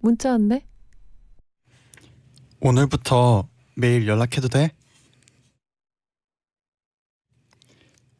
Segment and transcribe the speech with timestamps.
[0.00, 0.66] 문자 왔네.
[2.60, 4.70] 오늘부터 매일 연락해도 돼?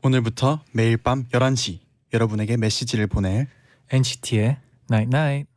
[0.02, 1.78] 오늘부터 매일 밤 11시
[2.12, 3.48] 여러분에게 메시지를 보낼
[3.90, 4.56] NCT의
[4.90, 5.50] Night Night.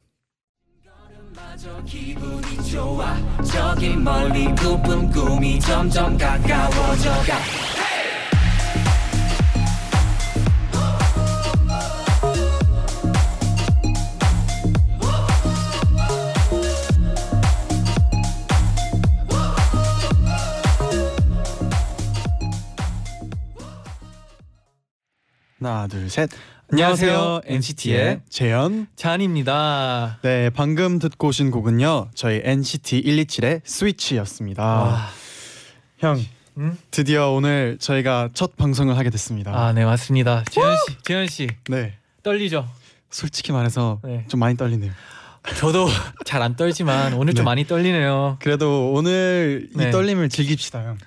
[25.64, 26.30] 하나 둘 셋.
[26.73, 27.42] 안녕하세요.
[27.45, 28.88] NCT의 재현.
[28.97, 30.19] 잔입니다.
[30.22, 34.61] 네 방금 듣고 오신 곡은요 저희 NCT 127의 스위치였습니다.
[34.61, 35.08] 와.
[36.00, 36.19] 형
[36.58, 36.78] 음?
[36.91, 39.52] 드디어 오늘 저희가 첫 방송을 하게 됐습니다.
[39.58, 40.44] 아, 네, 맞습니다.
[40.52, 42.67] 재현 씨, 재현 씨 네 떨리죠?
[43.09, 44.25] 솔직히 말해서 네.
[44.28, 44.91] 좀 많이 떨리네요.
[45.59, 45.88] 저도
[46.25, 47.52] 잘 안 떨지만 오늘 좀 네.
[47.52, 48.36] 많이 떨리네요.
[48.41, 49.88] 그래도 오늘 네.
[49.88, 50.97] 이 떨림을 즐깁시다 형.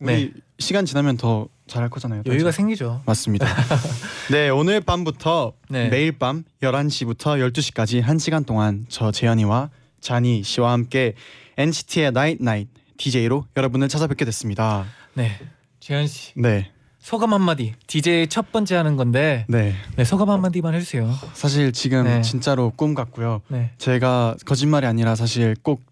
[0.00, 0.40] 우리 네.
[0.58, 2.22] 시간 지나면 더 잘할 거잖아요.
[2.26, 3.02] 여유가 떨지 생기죠.
[3.06, 3.46] 맞습니다.
[4.30, 5.88] 네, 오늘 밤부터 네.
[5.88, 9.70] 매일 밤 11시부터 12시까지 1시간 동안 저 재현이와
[10.00, 11.14] 자니 씨와 함께
[11.56, 14.84] NCT의 나이트 나이트 DJ로 여러분을 찾아뵙게 됐습니다.
[15.14, 15.38] 네,
[15.80, 16.70] 재현 씨 네.
[16.98, 17.74] 소감 한마디.
[17.86, 19.74] DJ 첫 번째 하는 건데 네.
[19.96, 21.10] 네, 소감 한마디만 해 주세요.
[21.34, 22.22] 사실 지금 네.
[22.22, 23.42] 진짜로 꿈 같고요.
[23.48, 25.82] 네, 제가 거짓말이 아니라 사실 꼭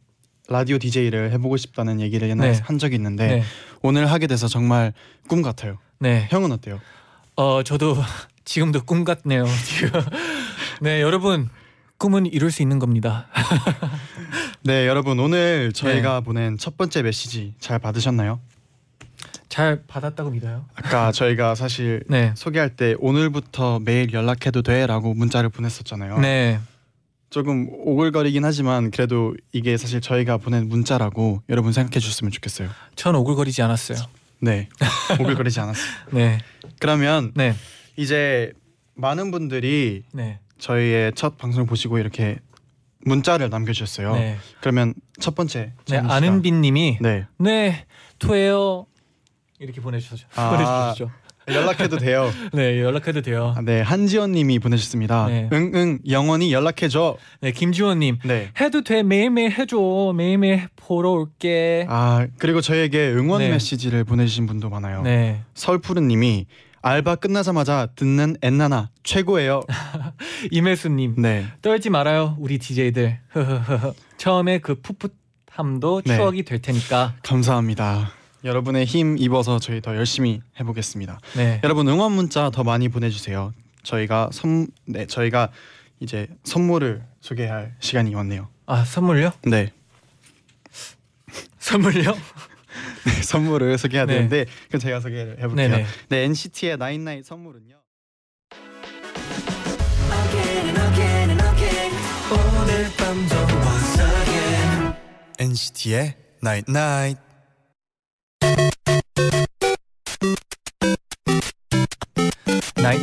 [0.49, 2.61] 라디오 DJ를 해보고 싶다는 얘기를 옛날에 네.
[2.63, 3.43] 한 적이 있는데 네,
[3.83, 4.93] 오늘 하게 돼서 정말
[5.29, 5.79] 꿈 같아요.
[5.99, 6.27] 네.
[6.31, 6.81] 형은 어때요?
[7.37, 7.97] 어, 저도
[8.45, 9.45] 지금도 꿈 같네요.
[9.65, 10.01] 지금.
[10.81, 11.49] 네, 여러분
[11.99, 13.27] 꿈은 이룰 수 있는 겁니다.
[14.65, 16.25] 네, 여러분 오늘 저희가 네.
[16.25, 18.41] 보낸 첫 번째 메시지 잘 받으셨나요?
[19.49, 20.65] 잘 받았다고 믿어요.
[20.75, 26.19] 아까 저희가 사실 네, 소개할 때 오늘부터 매일 연락해도 돼라고 문자를 보냈었잖아요.
[26.21, 26.59] 네,
[27.33, 32.69] 조금 오글거리긴 하지만 그래도 이게 사실 저희가 보낸 문자라고 여러분 생각해 주셨으면 좋겠어요.
[32.95, 33.99] 전 오글거리지 않았어요.
[34.41, 34.69] 네,
[35.19, 35.87] 오글거리지 않았어요.
[36.13, 36.41] 네,
[36.79, 37.55] 그러면 네,
[37.97, 38.53] 이제
[38.95, 42.39] 많은 분들이 네, 저희의 첫 방송을 보시고 이렇게
[43.07, 44.15] 문자를 남겨주셨어요.
[44.15, 44.37] 네.
[44.61, 47.87] 그러면 첫 번째 네, 아는빈님이 네 네,
[48.19, 48.85] 토해요
[49.59, 50.27] 이렇게 보내주셨죠.
[50.35, 50.51] 아.
[50.51, 51.11] 보내주셨죠.
[51.49, 52.31] 연락해도 돼요.
[52.53, 53.55] 네, 연락해도 돼요.
[53.57, 55.27] 아, 네 한지원님이 보내셨습니다.
[55.27, 55.49] 네.
[55.53, 57.17] 응응 영원히 연락해줘.
[57.41, 58.51] 네, 김지원님 네.
[58.61, 61.87] 해도 돼 매일매일 해줘 매일매일 보러 올게.
[61.89, 63.51] 아 그리고 저희에게 응원 네.
[63.51, 65.03] 메시지를 보내주신 분도 많아요.
[65.03, 66.47] 네, 설푸른님이
[66.83, 69.61] 알바 끝나자마자 듣는 엔나나 최고예요.
[70.51, 71.47] 이매수님 네.
[71.63, 73.19] 떨지 말아요 우리 DJ들.
[74.19, 76.17] 처음에 그 풋풋함도 네.
[76.17, 77.15] 추억이 될 테니까.
[77.23, 78.11] 감사합니다.
[78.45, 81.21] 여러분의 힘 입어서 저희 더 열심히 해보겠습니다.
[81.37, 83.53] 네, 여러분 응원 문자 더 많이 보내주세요.
[83.83, 85.51] 저희가 선, 네 저희가
[86.01, 88.49] 이제 선물을 소개할 시간이 왔네요.
[88.67, 89.33] 아 선물요?
[89.45, 89.73] 네,
[91.59, 92.15] 선물요?
[93.07, 94.15] 네 선물을 소개해야 네.
[94.15, 95.69] 되는데 그럼 제가 소개를 해볼게요.
[95.69, 95.87] 네네.
[96.09, 97.77] 네 NCT의 나인나인 선물은요.
[105.39, 106.63] NCT의 나이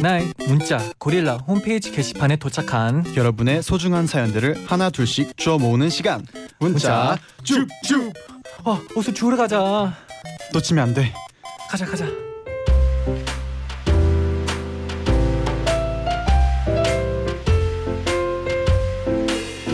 [0.02, 6.26] night night 문자 고릴라 홈페이지 게시판에 도착한 여러분의 소중한 사연들을 하나 둘씩 주워 모으는 시간.
[6.60, 8.14] 문자, 쭉쭉
[8.64, 9.94] 어 옷을 주우러 가자.
[10.54, 11.14] 놓치면 안 돼.
[11.70, 12.06] 가자 가자.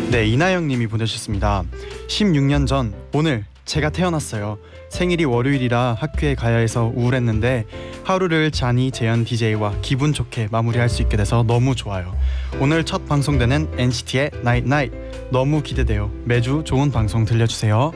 [0.09, 1.63] 네 이나영님이 보내주셨습니다.
[2.07, 4.59] 16년 전 오늘 제가 태어났어요.
[4.89, 7.65] 생일이 월요일이라 학교에 가야 해서 우울했는데
[8.03, 12.15] 하루를 잔이 재현 DJ와 기분 좋게 마무리할 수 있게 돼서 너무 좋아요.
[12.59, 14.95] 오늘 첫 방송되는 NCT의 나이트 나이트
[15.31, 16.11] 너무 기대돼요.
[16.25, 17.91] 매주 좋은 방송 들려주세요.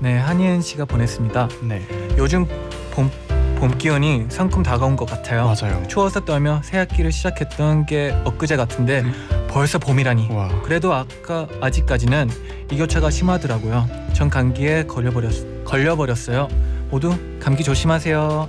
[0.00, 1.48] 네 한예은 씨가 보냈습니다.
[1.68, 1.86] 네
[2.18, 2.46] 요즘
[2.90, 3.08] 봄,
[3.62, 5.44] 봄 기온이 상큼 다가온 것 같아요.
[5.44, 5.86] 맞아요.
[5.86, 9.04] 추워서 떨며 새 학기를 시작했던 게 엊그제 같은데
[9.48, 10.32] 벌써 봄이라니.
[10.32, 12.28] 와 그래도 아까 아직까지는
[12.72, 13.86] 이교차가 심하더라고요.
[14.14, 16.48] 전 감기에 걸려버렸 걸려버렸어요.
[16.90, 18.48] 모두 감기 조심하세요.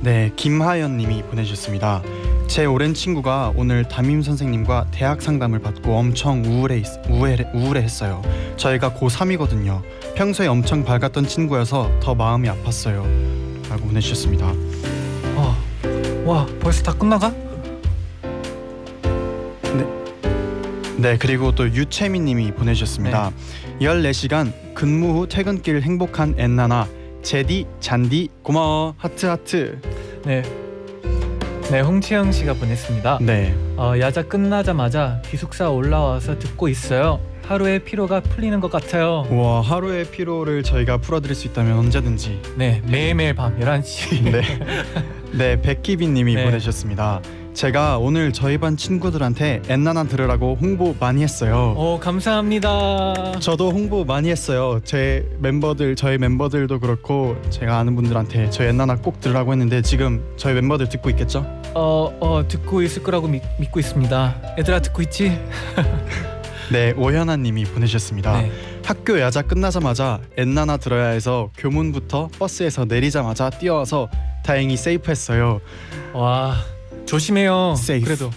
[0.00, 2.02] 네, 김하연님이 보내주셨습니다.
[2.46, 8.22] 제 오랜 친구가 오늘 담임 선생님과 대학 상담을 받고 엄청 우울해 우울해 우울해했어요.
[8.56, 9.82] 저희가 고3이거든요.
[10.14, 13.45] 평소에 엄청 밝았던 친구여서 더 마음이 아팠어요.
[13.68, 14.52] 라고 보내주셨습니다.
[15.34, 15.56] 어,
[16.24, 17.32] 와 벌써 다 끝나가?
[20.98, 23.30] 네 그리고 또 유채민 님이 보내주셨습니다.
[23.80, 26.88] 14시간 근무 후 퇴근길 행복한 엔나나
[27.22, 29.78] 잰디 쟌디 고마워 하트 하트.
[30.24, 30.42] 네.
[31.70, 33.18] 네, 홍채영 씨가 보냈습니다.
[33.22, 37.20] 네 어, 야자 끝나자마자 기숙사 올라와서 듣고 있어요.
[37.48, 39.24] 하루의 피로가 풀리는 것 같아요.
[39.30, 44.24] 와 하루의 피로를 저희가 풀어드릴 수 있다면 언제든지 네, 매일매일 밤 11시.
[44.30, 44.42] 네,
[45.32, 46.44] 네 백기빈님이 네.
[46.44, 47.20] 보내주셨습니다.
[47.54, 51.74] 제가 오늘 저희 반 친구들한테 엔나나 들으라고 홍보 많이 했어요.
[51.78, 53.38] 오, 감사합니다.
[53.40, 54.80] 저도 홍보 많이 했어요.
[54.84, 60.52] 제 멤버들 저희 멤버들도 그렇고 제가 아는 분들한테 저희 엔나나 꼭 들으라고 했는데 지금 저희
[60.54, 61.46] 멤버들 듣고 있겠죠?
[61.74, 64.56] 어, 어, 듣고 있을 거라고 믿, 믿고 있습니다.
[64.58, 65.38] 얘들아 듣고 있지?
[66.72, 68.42] 네 오현아님이 보내주셨습니다.
[68.42, 68.50] 네.
[68.84, 74.08] 학교 야자 끝나자마자 엔나나 들어야 해서 교문부터 버스에서 내리자마자 뛰어와서
[74.44, 75.60] 다행히 세이프했어요.
[76.12, 76.56] 와,
[77.04, 77.74] 조심해요.
[77.76, 78.04] Safe.
[78.04, 78.30] 그래도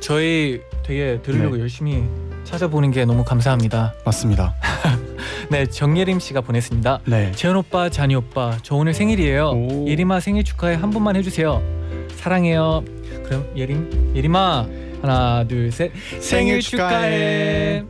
[0.00, 1.62] 저희 되게 들으려고 네.
[1.62, 2.04] 열심히
[2.44, 3.94] 찾아보는 게 너무 감사합니다.
[4.04, 4.54] 맞습니다.
[5.50, 7.00] 네, 정예림 씨가 보냈습니다.
[7.06, 7.32] 네.
[7.32, 9.50] 재현 오빠, 잔이 오빠, 저 오늘 생일이에요.
[9.50, 9.88] 오.
[9.88, 11.60] 예림아 생일 축하해 한 번만 해주세요.
[12.16, 12.84] 사랑해요.
[13.24, 14.66] 그럼 예림, 예림아
[15.06, 15.92] 하나, 둘, 셋.
[16.20, 17.84] 생일 축하해.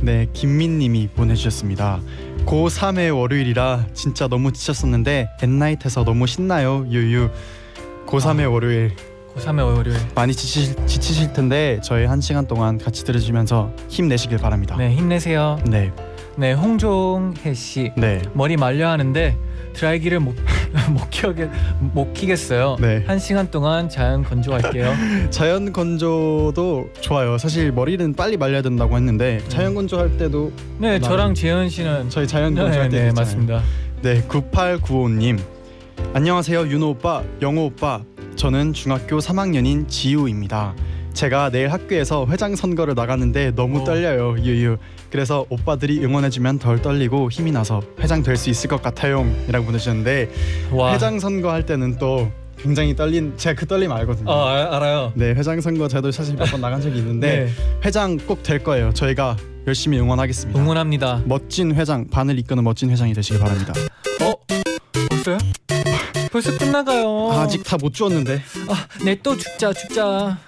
[0.00, 2.00] 네, 김민님이 보내주셨습니다.
[2.46, 6.86] 고3의 월요일이라 진짜 너무 지쳤었는데 엔나잇해서 너무 신나요.
[6.88, 7.30] 유유.
[8.06, 8.50] 고3의 아.
[8.50, 8.96] 월요일
[9.36, 9.98] 고3의 월요일.
[10.14, 14.76] 많이 지치실, 지치실 텐데 저희 한 시간 동안 같이 들으시면서 힘내시길 바랍니다.
[14.76, 15.58] 네, 힘내세요.
[15.66, 15.92] 네,
[16.36, 19.36] 네, 홍종혜 씨 네, 머리 말려 하는데
[19.74, 20.34] 드라이기를 못,
[20.90, 21.48] 못 키게
[21.80, 22.76] 못 키겠어요.
[22.80, 23.04] 네.
[23.06, 24.92] 한 시간 동안 자연 건조할게요.
[25.30, 27.38] 자연 건조도 좋아요.
[27.38, 32.54] 사실 머리는 빨리 말려야 된다고 했는데 자연 건조할 때도 네, 저랑 재현 씨는 저희 자연
[32.54, 33.12] 네, 건조할 때 네.
[33.12, 33.62] 맞습니다.
[34.02, 35.38] 네, 9895님.
[36.14, 38.02] 안녕하세요, 윤호 오빠, 영호 오빠.
[38.36, 40.74] 저는 중학교 3학년인 지우입니다.
[41.14, 43.84] 제가 내일 학교에서 회장 선거를 나가는데 너무 오.
[43.84, 44.76] 떨려요, 유유.
[45.10, 50.30] 그래서 오빠들이 응원해주면 덜 떨리고 힘이 나서 회장 될 수 있을 것 같아요.이라고 보내주셨는데
[50.72, 50.92] 와.
[50.94, 54.30] 회장 선거 할 때는 또 굉장히 떨린 제가 그 떨림 알거든요.
[54.30, 55.12] 어, 알, 알아요.
[55.14, 57.52] 네, 회장 선거 저도 사실 몇 번 나간 적이 있는데 네,
[57.84, 58.92] 회장 꼭 될 거예요.
[58.92, 59.36] 저희가
[59.66, 60.58] 열심히 응원하겠습니다.
[60.60, 61.22] 응원합니다.
[61.26, 63.72] 멋진 회장, 반을 이끄는 멋진 회장이 되시길 바랍니다.
[64.22, 64.32] 어?
[65.10, 65.38] 벌써요?
[66.32, 67.30] 벌써 끝나가요.
[67.32, 68.40] 아직 다 못 주었는데.
[68.68, 70.38] 아, 네, 또 죽자, 죽자.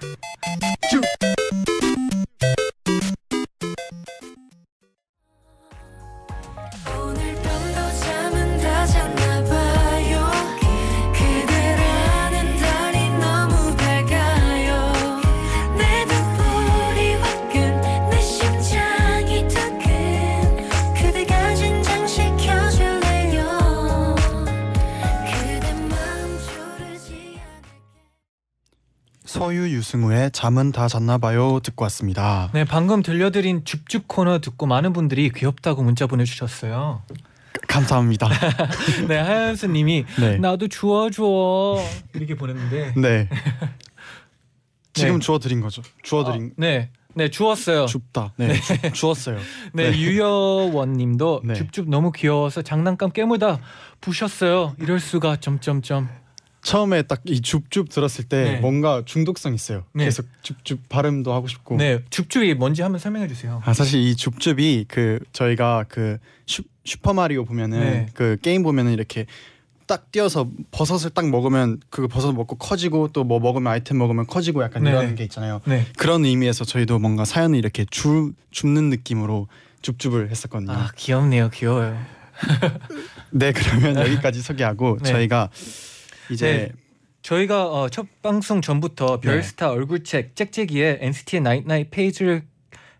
[30.31, 32.50] 잠은 다 잤나 봐요 듣고 왔습니다.
[32.53, 37.03] 네, 방금 들려드린 줍줍 코너 듣고 많은 분들이 귀엽다고 문자 보내주셨어요.
[37.69, 38.29] 감사합니다.
[39.09, 40.38] 네, 하연수님이 네.
[40.38, 41.79] 나도 주워줘
[42.15, 42.94] 이렇게 보냈는데.
[42.97, 43.29] 네.
[44.93, 45.19] 지금 네.
[45.19, 45.83] 주워 드린 거죠.
[46.02, 47.87] 주워 드린 어, 네, 네 주웠어요.
[47.87, 48.33] 줍다.
[48.38, 48.54] 네.
[48.61, 49.38] 주, 주웠어요.
[49.73, 49.99] 네, 네.
[49.99, 51.54] 유여원님도 네.
[51.54, 53.59] 줍줍 너무 귀여워서 장난감 깨물다
[54.00, 54.75] 부셨어요.
[54.78, 56.09] 이럴 수가 점점점.
[56.64, 58.61] 처음에 딱 이 줍줍 들었을 때 네.
[58.61, 59.85] 뭔가 중독성 있어요.
[59.92, 60.04] 네.
[60.06, 61.76] 계속 줍줍 발음도 하고 싶고.
[61.76, 63.62] 네, 줍줍이 뭔지 한번 설명해 주세요.
[63.64, 68.06] 아 사실 이 줍줍이 그 저희가 그 슈, 슈퍼 마리오 보면은 네.
[68.14, 69.26] 그 게임 보면은 이렇게
[69.87, 74.62] 딱 뛰어서 버섯을 딱 먹으면 그 버섯 먹고 커지고 또 뭐 먹으면 아이템 먹으면 커지고
[74.62, 74.90] 약간 네.
[74.90, 75.61] 이런 게 있잖아요.
[75.66, 75.87] 네.
[75.99, 79.49] 그런 의미에서 저희도 뭔가 사연을 이렇게 주, 줍는 느낌으로
[79.83, 80.73] 줍줍을 했었거든요.
[80.73, 81.99] 아 귀엽네요, 귀여워요.
[83.30, 85.11] 네 그러면 여기까지 소개하고 네.
[85.11, 85.50] 저희가
[86.31, 86.73] 이제
[87.23, 89.28] 저희가 어, 첫 방송 전부터 네.
[89.28, 92.43] 별스타 얼굴책 짹짹이의 NCT의 night night 페이지를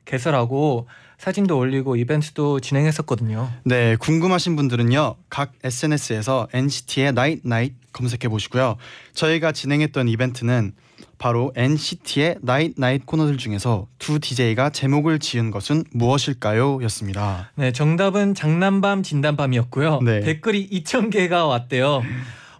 [0.05, 0.89] 개설하고
[1.19, 3.51] 사진도 올리고 이벤트도 진행했었거든요.
[3.65, 8.77] 네 궁금하신 분들은요 각 SNS에서 NCT의 night night 검색해 보시고요.
[9.15, 10.73] 저희가 진행했던 이벤트는
[11.19, 17.53] 바로 NCT의 night night 코너들 중에서 두 DJ가 제목을 지은 것은 무엇일까요?였습니다.
[17.55, 20.01] 네, 정답은 장난밤 진단밤이었고요.
[20.01, 20.21] 네.
[20.21, 22.03] 댓글이 2천 개가 왔대요.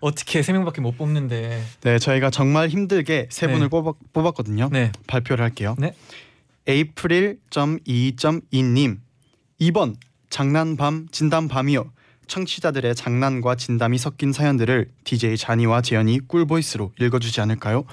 [0.05, 1.63] 어떻게 세 명밖에 못 뽑는데.
[1.81, 3.55] 네 저희가 정말 힘들게 세 네.
[3.55, 4.69] 분을 뽑았, 뽑았거든요.
[4.71, 4.93] 네.
[5.07, 5.75] 발표를 할게요.
[5.79, 5.95] 네.
[6.67, 8.99] 에이프릴.2.2님
[9.61, 9.97] 2번
[10.31, 11.91] 장난밤 진단밤이요.
[12.27, 17.85] 청취자들의 장난과 진담이 섞인 사연들을 DJ 잔이와 재현이 꿀보이스로 읽어주지 않을까요?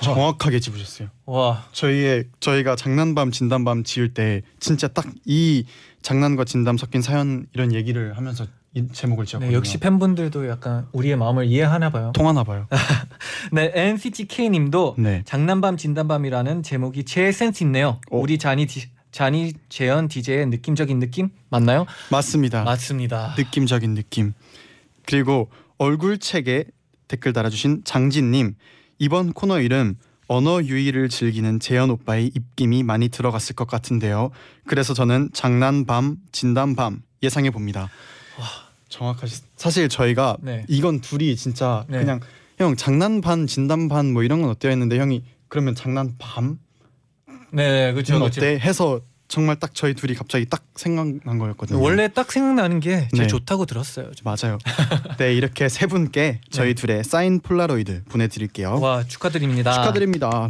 [0.00, 1.08] 정확하게 짚으셨어요.
[1.24, 5.64] 와 저희의 저희가 장난밤 진담밤 지을 때 진짜 딱 이
[6.02, 8.48] 장난과 진담 섞인 사연 이런 얘기를 하면서 이
[8.92, 9.50] 제목을 지었거든요.
[9.50, 12.12] 네, 역시 팬분들도 약간 우리의 마음을 이해하나 봐요.
[12.14, 12.66] 통하나 봐요.
[13.52, 15.22] 네, NCT K님도 네.
[15.24, 18.00] 장난밤 진담밤이라는 제목이 제일 센스 있네요.
[18.10, 18.18] 어.
[18.18, 21.86] 우리 잔이 디, 잔이 재현 DJ의 느낌적인 느낌 맞나요?
[22.10, 22.64] 맞습니다.
[22.64, 23.34] 맞습니다.
[23.38, 24.34] 느낌적인 느낌.
[25.06, 25.48] 그리고
[25.78, 26.64] 얼굴책에
[27.08, 28.54] 댓글 달아주신 장진님
[28.98, 29.96] 이번 코너 이름
[30.26, 34.30] 언어 유희를 즐기는 재현 오빠의 입김이 많이 들어갔을 것 같은데요.
[34.66, 37.88] 그래서 저는 장난밤 진담밤 예상해 봅니다.
[38.38, 38.46] 와
[38.88, 39.42] 정확하시.
[39.56, 40.64] 사실 저희가 네.
[40.68, 41.98] 이건 둘이 진짜 네.
[41.98, 42.20] 그냥
[42.58, 46.58] 형 장난 반 진담 반뭐 이런 건 어때요 했는데 형이 그러면 장난 밤
[47.50, 48.16] 네, 그렇죠.
[48.22, 51.80] 어때 해서 정말 딱 저희 둘이 갑자기 딱 생각난 거였거든요.
[51.80, 53.26] 원래 딱 생각나는 게 제일 네.
[53.26, 54.10] 좋다고 들었어요.
[54.24, 54.58] 맞아요.
[55.18, 56.74] 네 이렇게 세 분께 저희 네.
[56.74, 58.80] 둘의 사인 폴라로이드 보내드릴게요.
[58.80, 59.72] 와 축하드립니다.
[59.72, 60.46] 축하드립니다.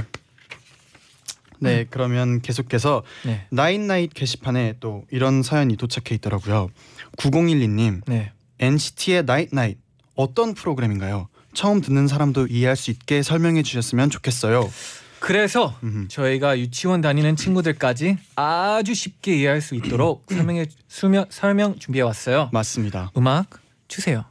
[1.60, 6.70] 네 그러면 계속해서 네, 나인나잇 게시판에 또 이런 사연이 도착해 있더라고요.
[7.18, 8.32] 9012님 네.
[8.58, 9.78] NCT의 night night
[10.14, 11.28] 어떤 프로그램인가요?
[11.52, 14.70] 처음 듣는 사람도 이해할 수 있게 설명해 주셨으면 좋겠어요.
[15.20, 16.06] 그래서 음.
[16.08, 22.50] 저희가 유치원 다니는 친구들까지 아주 쉽게 이해할 수 있도록 설명해 설명, 설명 준비해 왔어요.
[22.52, 23.10] 맞습니다.
[23.16, 24.24] 음악 주세요.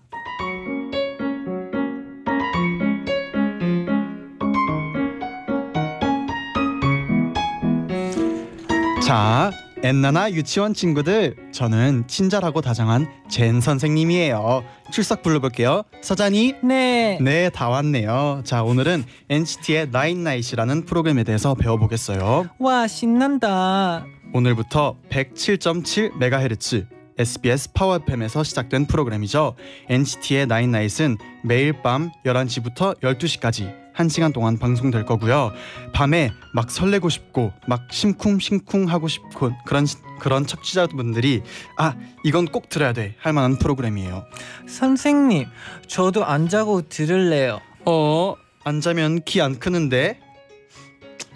[9.05, 9.51] 자,
[9.83, 14.63] 엔나나 유치원 친구들, 저는 친절하고 다정한 잰 선생님이에요.
[14.91, 15.83] 출석 불러볼게요.
[16.01, 16.55] 서쟈니.
[16.63, 17.19] 네.
[17.21, 18.41] 네, 다 왔네요.
[18.43, 22.49] 자, 오늘은 NCT의 나인나잇이라는 프로그램에 대해서 배워보겠어요.
[22.59, 24.05] 와 신난다.
[24.33, 26.87] 오늘부터 107.7MHz
[27.19, 29.55] SBS 파워 FM에서 시작된 프로그램이죠.
[29.89, 35.51] NCT의 나인나잇은 매일 밤 11시부터 12시까지 1시간 동안 방송될 거고요.
[35.93, 41.41] 밤에 막 설레고 싶고 막 심쿵심쿵 하고 싶고 그런 시- 그런 청취자분들이
[41.77, 44.25] 아, 이건 꼭 들어야 돼 할 만한 프로그램이에요.
[44.67, 45.45] 선생님,
[45.87, 47.59] 저도 안 자고 들을래요.
[47.85, 50.19] 어, 안 자면 키 안 크는데.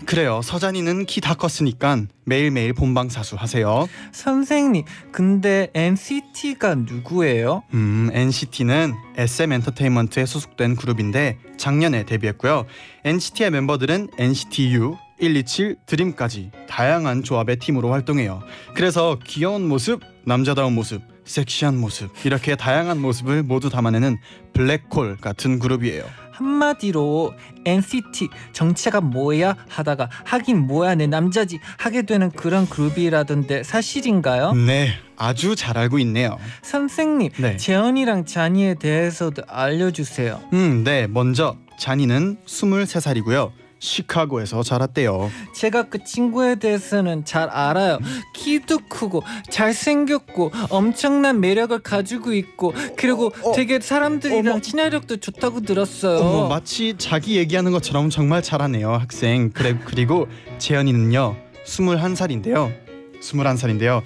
[0.06, 0.42] 그래요.
[0.44, 3.88] 서잔이는 키 다 컸으니까 매일매일 본방사수 하세요.
[4.12, 7.64] 선생님, 근데 NCT가 누구예요?
[7.74, 12.66] 음, NCT는 SM 엔터테인먼트에 소속된 그룹인데 작년에 데뷔했고요.
[13.06, 18.42] NCT의 멤버들은 NCT U, 127, 드림까지 다양한 조합의 팀으로 활동해요.
[18.74, 24.18] 그래서 귀여운 모습, 남자다운 모습, 섹시한 모습 이렇게 다양한 모습을 모두 담아내는
[24.54, 26.04] 블랙홀 같은 그룹이에요.
[26.42, 27.34] 한마디로
[27.66, 34.54] NCT 정체가 뭐야 하다가 하긴 뭐야 내 남자지 하게 되는 그런 그룹이라던데 사실인가요?
[34.54, 36.40] 네, 아주 잘 알고 있네요.
[36.64, 37.58] 선생님, 네.
[37.58, 40.42] 재현이랑 잔이에 대해서도 알려주세요.
[40.54, 41.06] 음, 네.
[41.08, 43.52] 먼저 잔이는 23살이고요.
[43.82, 45.30] 시카고에서 자랐대요.
[45.54, 48.00] 제가 그 친구에 대해서는 잘 알아요.
[48.34, 54.62] 키도 크고 잘생겼고 엄청난 매력을 가지고 있고 그리고 어, 되게 사람들이랑 어머.
[54.62, 56.20] 친화력도 좋다고 들었어요.
[56.20, 59.50] 어머, 마치 자기 얘기하는 것처럼 정말 잘하네요, 학생.
[59.52, 60.28] 그래 그리고
[60.60, 61.36] 재현이는요.
[61.66, 62.72] 21살인데요.
[63.20, 64.02] 21살인데요.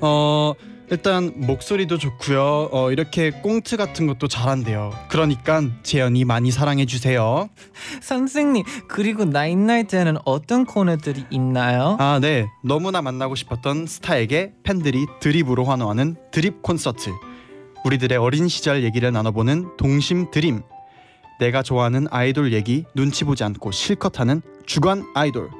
[0.00, 0.54] 어,
[0.90, 2.68] 일단 목소리도 좋고요.
[2.70, 4.92] 어, 이렇게 꽁트 같은 것도 잘한대요.
[5.08, 7.48] 그러니까 재현이 많이 사랑해 주세요.
[8.02, 11.96] 선생님 그리고 나인나이트에는 어떤 코너들이 있나요?
[11.98, 12.46] 아, 네.
[12.62, 17.10] 너무나 만나고 싶었던 스타에게 팬들이 드립으로 환호하는 드립 콘서트.
[17.84, 20.62] 우리들의 어린 시절 얘기를 나눠보는 동심 드림.
[21.40, 25.50] 내가 좋아하는 아이돌 얘기 눈치 보지 않고 실컷 하는 주간 아이돌.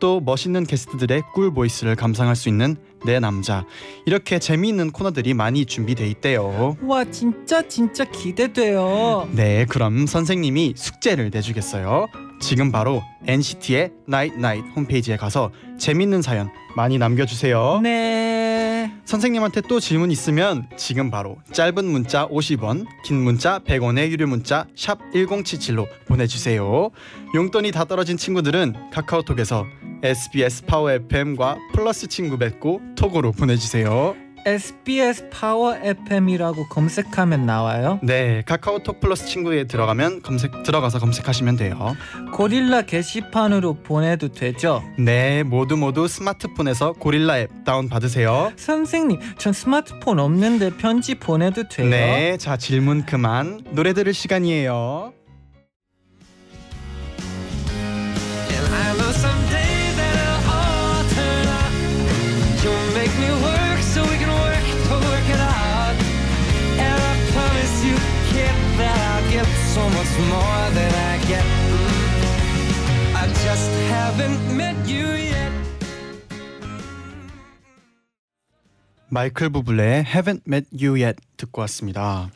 [0.00, 3.64] 또 멋있는 게스트들의 꿀 보이스를 감상할 수 있는 내 남자.
[4.06, 6.76] 이렇게 재미있는 코너들이 많이 준비돼 있대요.
[6.82, 9.28] 와 진짜 진짜 기대돼요.
[9.32, 12.08] 네, 그럼 선생님이 숙제를 내주겠어요.
[12.40, 17.80] 지금 바로 NCT의 night night 홈페이지에 가서 재밌는 사연 많이 남겨주세요.
[17.82, 18.37] 네.
[19.08, 24.98] 선생님한테 또 질문 있으면 지금 바로 짧은 문자 50원, 긴 문자 100원의 유료 문자 샵
[25.14, 26.90] 1077로 보내주세요.
[27.34, 29.64] 용돈이 다 떨어진 친구들은 카카오톡에서
[30.02, 34.27] SBS 파워 FM과 플러스 친구 맺고 톡으로 보내주세요.
[34.46, 37.98] SBS 파워 FM이라고 검색하면 나와요.
[38.02, 41.96] 네, 카카오톡 플러스 친구에 들어가면 검색 들어가서 검색하시면 돼요.
[42.32, 44.82] 고릴라 게시판으로 보내도 되죠?
[44.98, 48.52] 네, 모두 모두 스마트폰에서 고릴라 앱 다운 받으세요.
[48.56, 51.88] 선생님, 전 스마트폰 없는데 편지 보내도 돼요?
[51.88, 53.62] 네, 자 질문 그만.
[53.70, 55.12] 노래 들을 시간이에요.
[69.78, 71.44] so much more than I get.
[73.14, 75.52] I just haven't met you yet.
[79.08, 82.30] 마이클 부블레의 Haven't Met You Yet 듣고 왔습니다.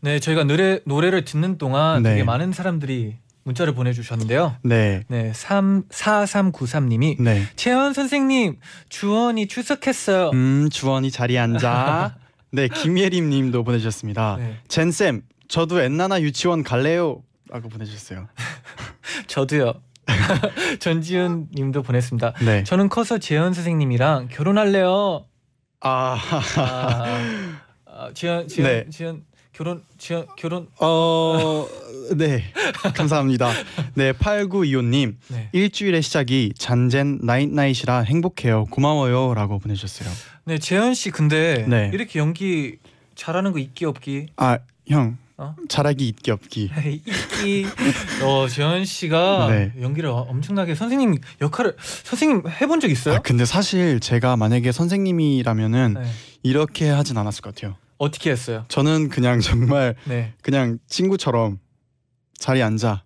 [0.00, 2.10] 네, 저희가 노래 노래를 듣는 동안 네.
[2.10, 4.56] 되게 많은 사람들이 문자를 보내주셨는데요.
[4.62, 5.04] 네.
[5.08, 7.44] 네, 3 4393님이 네.
[7.54, 8.58] 채원 선생님
[8.88, 10.30] 주원이 출석했어요.
[10.34, 12.16] 음, 주원이 자리 앉아.
[12.50, 14.36] 네, 김예림님도 보내주셨습니다.
[14.38, 14.56] 네.
[14.68, 17.22] 젠 쌤, 저도 엔나나 유치원 갈래요.
[17.48, 18.28] 라고 보내주셨어요.
[19.26, 19.74] 저도요.
[20.78, 22.34] 전지훈 님도 보냈습니다.
[22.44, 22.64] 네.
[22.64, 25.26] 저는 커서 재현 선생님이랑 결혼할래요.
[25.80, 26.18] 아,
[26.56, 28.86] 아, 아 지현 지현 네.
[28.90, 31.66] 지현 결혼 지현 결혼 어,
[32.16, 32.44] 네,
[32.94, 33.50] 감사합니다.
[33.94, 35.48] 네, 8925 님, 네.
[35.52, 38.66] 일주일의 시작이 잔젠 나잇나잇이라 행복해요.
[38.66, 40.14] 고마워요라고 보내 주셨어요.
[40.44, 41.90] 네 재현 씨 근데 네.
[41.92, 42.78] 이렇게 연기
[43.14, 45.54] 잘하는 거 있기 없기 아, 형, 어?
[45.68, 46.70] 잘하기 있기 없기.
[47.06, 47.66] 있기
[48.24, 49.72] 어 재현 씨가 네.
[49.80, 53.16] 연기를 엄청나게 선생님 역할을 선생님 해본 적 있어요?
[53.16, 56.10] 아, 근데 사실 제가 만약에 선생님이라면은 네.
[56.42, 57.76] 이렇게 하진 않았을 것 같아요.
[57.98, 58.64] 어떻게 했어요?
[58.68, 60.32] 저는 그냥 정말 네.
[60.42, 61.58] 그냥 친구처럼
[62.38, 63.02] 자리에 앉아.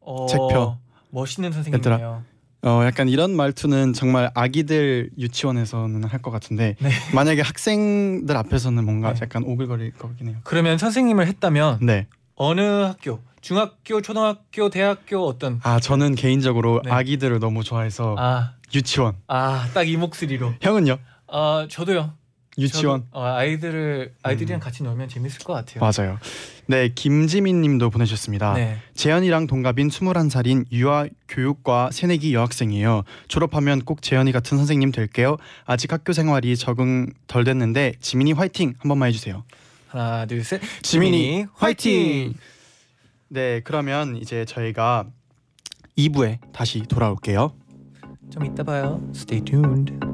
[0.00, 0.78] 어, 책 펴.
[1.10, 2.24] 멋있는 선생님이에요.
[2.66, 6.90] 어 약간 이런 말투는 정말 아기들 유치원에서는 할 것 같은데 네.
[7.14, 9.20] 만약에 학생들 앞에서는 뭔가 네.
[9.22, 10.36] 약간 오글거릴 거긴 해요.
[10.44, 12.06] 그러면 선생님을 했다면 네.
[12.36, 13.20] 어느 학교?
[13.42, 15.60] 중학교, 초등학교, 대학교 어떤?
[15.62, 16.90] 아 저는 개인적으로 네.
[16.90, 19.16] 아기들을 너무 좋아해서 아, 유치원.
[19.28, 20.54] 아, 딱 이 목소리로.
[20.62, 20.96] 형은요?
[21.28, 22.14] 아, 저도요.
[22.58, 23.04] 유치원.
[23.10, 25.80] 저도, 어, 아이들을 아이들이랑 같이 놀면 재밌을 것 같아요.
[25.80, 26.18] 맞아요.
[26.66, 28.54] 네 김지민님도 보내주셨습니다.
[28.54, 28.78] 네.
[28.94, 33.02] 재현이랑 동갑인 21살인 유아 교육과 새내기 여학생이에요.
[33.28, 35.36] 졸업하면 꼭 재현이 같은 선생님 될게요.
[35.64, 39.44] 아직 학교 생활이 적응 덜 됐는데 지민이 화이팅 한 번만 해주세요.
[39.88, 40.60] 하나, 둘, 셋.
[40.82, 42.34] 지민이 화이팅!
[43.28, 45.06] 네 그러면 이제 저희가
[45.98, 47.52] 2부에 다시 돌아올게요.
[48.32, 49.00] 좀 이따 봐요.
[49.14, 50.13] Stay tuned.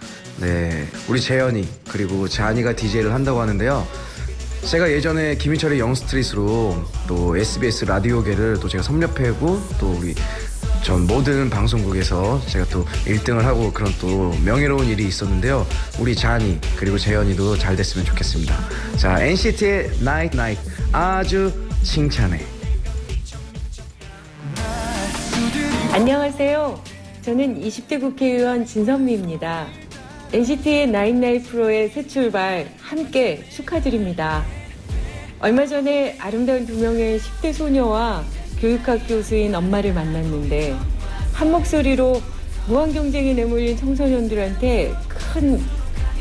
[0.41, 3.87] 네, 우리 재현이 그리고 자니가 DJ를 한다고 하는데요.
[4.65, 10.15] 제가 예전에 김희철의 영스트릿으로 또 SBS 라디오계를 또 제가 섭렵해고 또 우리
[10.83, 15.67] 전 모든 방송국에서 제가 또 1등을 하고 그런 또 명예로운 일이 있었는데요.
[15.99, 18.57] 우리 자니 그리고 재현이도 잘 됐으면 좋겠습니다.
[18.97, 20.59] 자, NCT의 나이트 나이트
[20.91, 22.43] 아주 칭찬해.
[25.91, 26.83] 안녕하세요.
[27.21, 29.80] 저는 20대 국회의원 진선미입니다.
[30.33, 34.45] NCT의 나인나이 프로의 새 출발 함께 축하드립니다.
[35.41, 38.23] 얼마 전에 아름다운 두 명의 10대 소녀와
[38.61, 40.73] 교육학 교수인 엄마를 만났는데
[41.33, 42.21] 한 목소리로
[42.67, 45.59] 무한 경쟁에 내몰린 청소년들한테 큰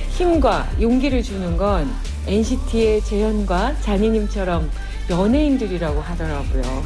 [0.08, 1.88] 힘과 용기를 주는 건
[2.26, 4.68] NCT의 재현과 잔이님처럼
[5.08, 6.82] 연예인들이라고 하더라고요.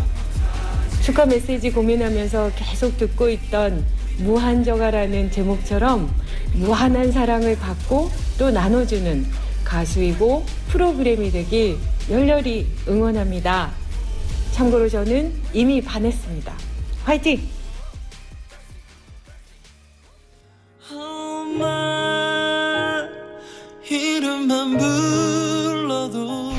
[1.00, 3.82] 축하 메시지 고민하면서 계속 듣고 있던
[4.18, 6.23] 무한저가라는 제목처럼
[6.55, 9.27] 무한한 사랑을 받고 또 나눠주는
[9.64, 11.79] 가수이고 프로그램이 되길
[12.11, 13.71] 열렬히 응원합니다.
[14.53, 16.53] 참고로 저는 이미 반했습니다.
[17.05, 17.40] 화이팅!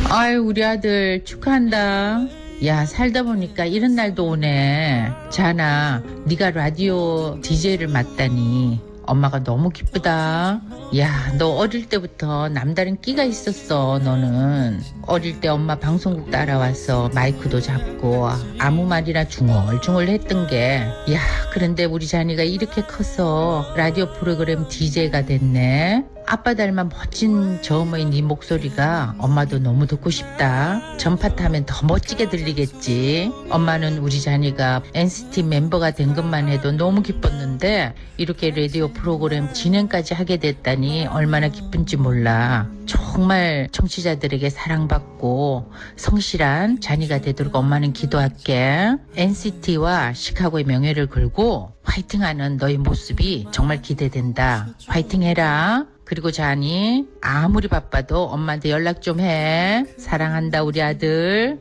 [0.10, 2.28] 아유 우리 아들 축하한다.
[2.66, 5.12] 야 살다 보니까 이런 날도 오네.
[5.30, 10.62] 자나 네가 라디오 DJ를 맡다니 엄마가 너무 기쁘다.
[10.98, 14.82] 야 너 어릴 때부터 남다른 끼가 있었어 너는.
[15.08, 20.86] 어릴 때 엄마 방송국 따라와서 마이크도 잡고 아무 말이나 중얼중얼 했던 게.
[21.12, 21.20] 야
[21.52, 26.06] 그런데 우리 자니가 이렇게 커서 라디오 프로그램 DJ가 됐네.
[26.28, 30.98] 아빠 닮은 멋진 저음의 네 목소리가 엄마도 너무 듣고 싶다.
[30.98, 33.32] 전파 타면 더 멋지게 들리겠지.
[33.50, 40.38] 엄마는 우리 자니가 NCT 멤버가 된 것만 해도 너무 기뻤는데 이렇게 라디오 프로그램 진행까지 하게
[40.38, 42.68] 됐다니 얼마나 기쁜지 몰라.
[42.88, 48.96] 정말 청취자들에게 사랑받고 성실한 자니가 되도록 엄마는 기도할게.
[49.16, 54.68] NCT와 시카고의 명예를 걸고 화이팅하는 너의 모습이 정말 기대된다.
[54.88, 55.95] 화이팅해라.
[56.06, 59.86] 그리고 자니 아무리 바빠도 엄마한테 연락 좀 해.
[59.98, 61.60] 사랑한다 우리 아들.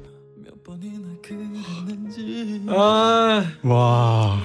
[2.69, 4.41] 아, 와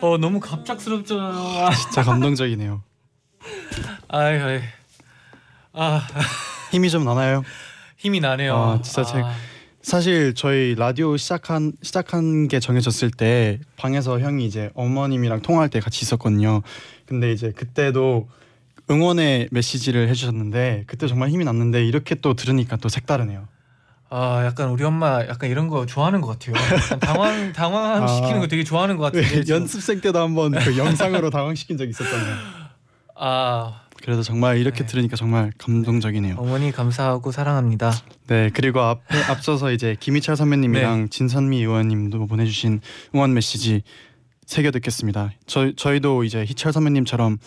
[0.00, 1.66] 어 너무 갑작스럽잖아요.
[1.66, 2.82] 아, 진짜 감동적이네요.
[4.06, 4.60] 아이, 아이.
[5.72, 6.06] 아,
[6.70, 7.42] 힘이 좀 나나요?
[7.96, 8.54] 힘이 나네요.
[8.56, 9.22] 아, 진짜 제-
[9.82, 16.04] 사실 저희 라디오 시작한 시작한 게 정해졌을 때 방에서 형이 이제 어머님이랑 통화할 때 같이
[16.04, 16.62] 있었거든요.
[17.06, 18.28] 근데 이제 그때도
[18.90, 23.46] 응원의 메시지를 해주셨는데 그때 정말 힘이 났는데 이렇게 또 들으니까 또 색다르네요.
[24.10, 26.54] 아, 약간 우리 엄마 약간 이런 거 좋아하는 것 같아요.
[26.98, 28.06] 당황 당황 아.
[28.06, 29.44] 시키는 거 되게 좋아하는 것 같은데.
[29.44, 29.52] 네.
[29.52, 32.36] 연습생 때도 한번 그 영상으로 당황시킨 적 있었잖아요.
[33.16, 34.86] 아, 그래서 정말 이렇게 네.
[34.86, 36.36] 들으니까 정말 감동적이네요.
[36.38, 37.92] 어머니 감사하고 사랑합니다.
[38.28, 42.80] 네 그리고 앞에 앞서서 이제 김희철 선배님이랑 진선미 의원님도 보내주신
[43.14, 43.82] 응원 메시지
[44.46, 45.32] 새겨 듣겠습니다.
[45.46, 47.38] 저 저희도 이제 희철 선배님처럼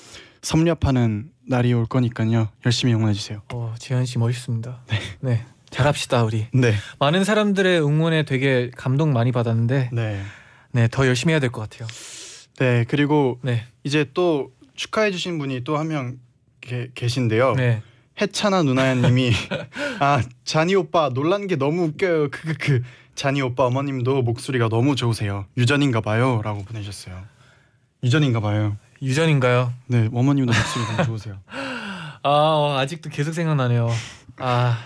[0.41, 3.41] 섭렵하는 날이 올 거니까요 열심히 응원해 주세요.
[3.53, 4.81] 어, 재현 씨 멋있습니다.
[5.21, 5.45] 네.
[5.69, 6.47] 잘합시다 우리.
[6.53, 10.21] 네, 많은 사람들의 응원에 되게 감동 많이 받았는데 네,
[10.71, 11.87] 네, 더 열심히 해야 될 것 같아요.
[12.59, 13.63] 네 그리고 네.
[13.83, 16.17] 이제 또 축하해 주신 분이 또 한 명
[16.93, 17.53] 계신데요.
[17.55, 17.81] 네.
[18.19, 19.31] 해찬아 누나야 님이
[19.99, 22.29] 아 자니 오빠 놀란 게 너무 웃겨요.
[22.31, 22.83] 크크크
[23.15, 25.45] 자니 오빠 어머님도 목소리가 너무 좋으세요.
[25.57, 27.17] 유전인가 봐요라고 보내셨어요.
[28.03, 28.75] 유전인가 봐요.
[29.01, 29.73] 유전인가요?
[29.87, 31.39] 네 어머님도 목소리 너무 좋으세요.
[32.23, 33.89] 아, 어, 아직도 계속 생각나네요.
[34.37, 34.77] 아.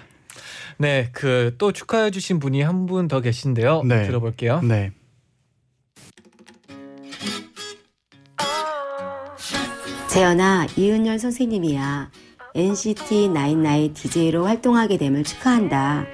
[0.77, 3.83] 네, 그 또 축하해 주신 분이 한 분 더 계신데요.
[3.83, 4.05] 네.
[4.07, 4.61] 들어볼게요.
[4.61, 4.91] 네.
[10.07, 12.09] 재현아, 이은열 선생님이야.
[12.55, 16.05] NCT 99 DJ로 활동하게 됨을 축하한다.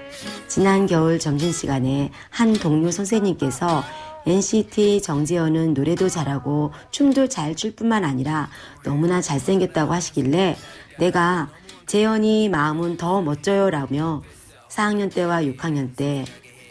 [0.48, 3.84] 지난 겨울 점심시간에 한 동료 선생님께서
[4.26, 8.50] NCT 정재현은 노래도 잘하고 춤도 잘 출 뿐만 아니라
[8.84, 10.56] 너무나 잘생겼다고 하시길래
[11.00, 11.50] 내가
[11.88, 14.22] 재현이 마음은 더 멋져요 라며
[14.70, 16.24] 4학년 때와 6학년 때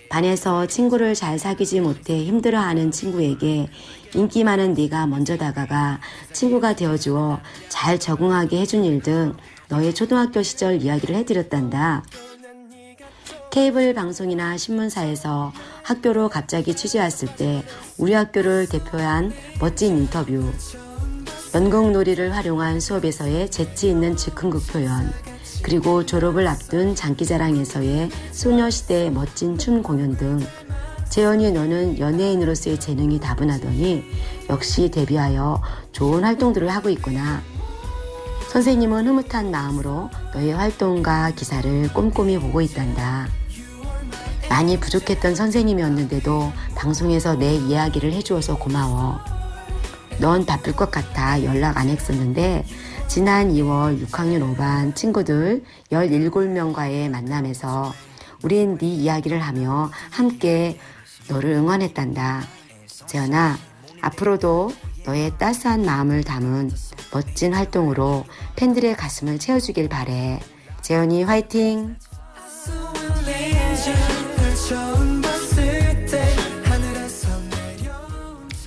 [0.09, 3.69] 반에서 친구를 잘 사귀지 못해 힘들어하는 친구에게
[4.15, 6.01] 인기 많은 네가 먼저 다가가
[6.33, 9.37] 친구가 되어주어 잘 적응하게 해준 일 등
[9.69, 12.03] 너의 초등학교 시절 이야기를 해드렸단다.
[13.53, 17.65] 케이블 방송이나 신문사에서 학교로 갑자기 취재 왔을 때
[17.99, 20.53] 우리 학교를 대표한 멋진 인터뷰,
[21.55, 25.13] 연극 놀이를 활용한 수업에서의 재치 있는 즉흥극 표현,
[25.63, 30.41] 그리고 졸업을 앞둔 장기자랑에서의 소녀시대의 멋진 춤 공연 등
[31.11, 34.05] 재현이 너는 연예인으로서의 재능이 다분하더니
[34.49, 35.61] 역시 데뷔하여
[35.93, 37.43] 좋은 활동들을 하고 있구나.
[38.49, 43.40] 선생님은 흐뭇한 마음으로 너의 활동과 기사를 꼼꼼히 보고 있단다.
[44.51, 49.21] 많이 부족했던 선생님이었는데도 방송에서 내 이야기를 해주어서 고마워.
[50.19, 52.67] 넌 바쁠 것 같아 연락 안 했었는데
[53.07, 57.95] 지난 2월 6학년 5반 친구들 17명과의 만남에서
[58.43, 60.79] 우린 네 이야기를 하며 함께
[61.29, 62.43] 너를 응원했단다.
[63.07, 63.57] 재현아,
[64.03, 64.73] 앞으로도
[65.07, 66.71] 너의 따스한 마음을 담은
[67.13, 68.25] 멋진 활동으로
[68.57, 70.41] 팬들의 가슴을 채워주길 바래.
[70.83, 71.97] 재현이 화이팅!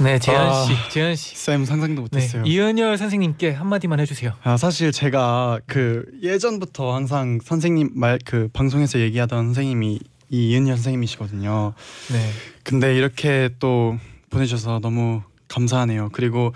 [0.04, 0.64] 네, 재현 아.
[0.66, 1.36] 씨, 재현 씨.
[1.36, 2.44] 쌤 상상도 네, 못했어요.
[2.46, 4.34] 이은열 선생님께 한마디만 해주세요.
[4.44, 11.74] 아 사실 제가 그 예전부터 항상 선생님 말 그 방송에서 얘기하던 선생님이 이 이은열 선생님이시거든요.
[12.12, 12.30] 네,
[12.64, 13.98] 근데 이렇게 또
[14.30, 16.10] 보내주셔서 너무 감사하네요.
[16.14, 16.54] 그리고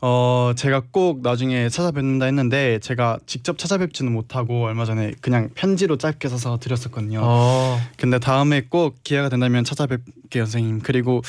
[0.00, 6.28] 어 제가 꼭 나중에 찾아뵙는다 했는데 제가 직접 찾아뵙지는 못하고 얼마 전에 그냥 편지로 짧게
[6.28, 7.20] 써서 드렸었거든요.
[7.22, 10.80] 어, 근데 다음에 꼭 기회가 된다면 찾아뵐게요, 선생님.
[10.82, 11.22] 그리고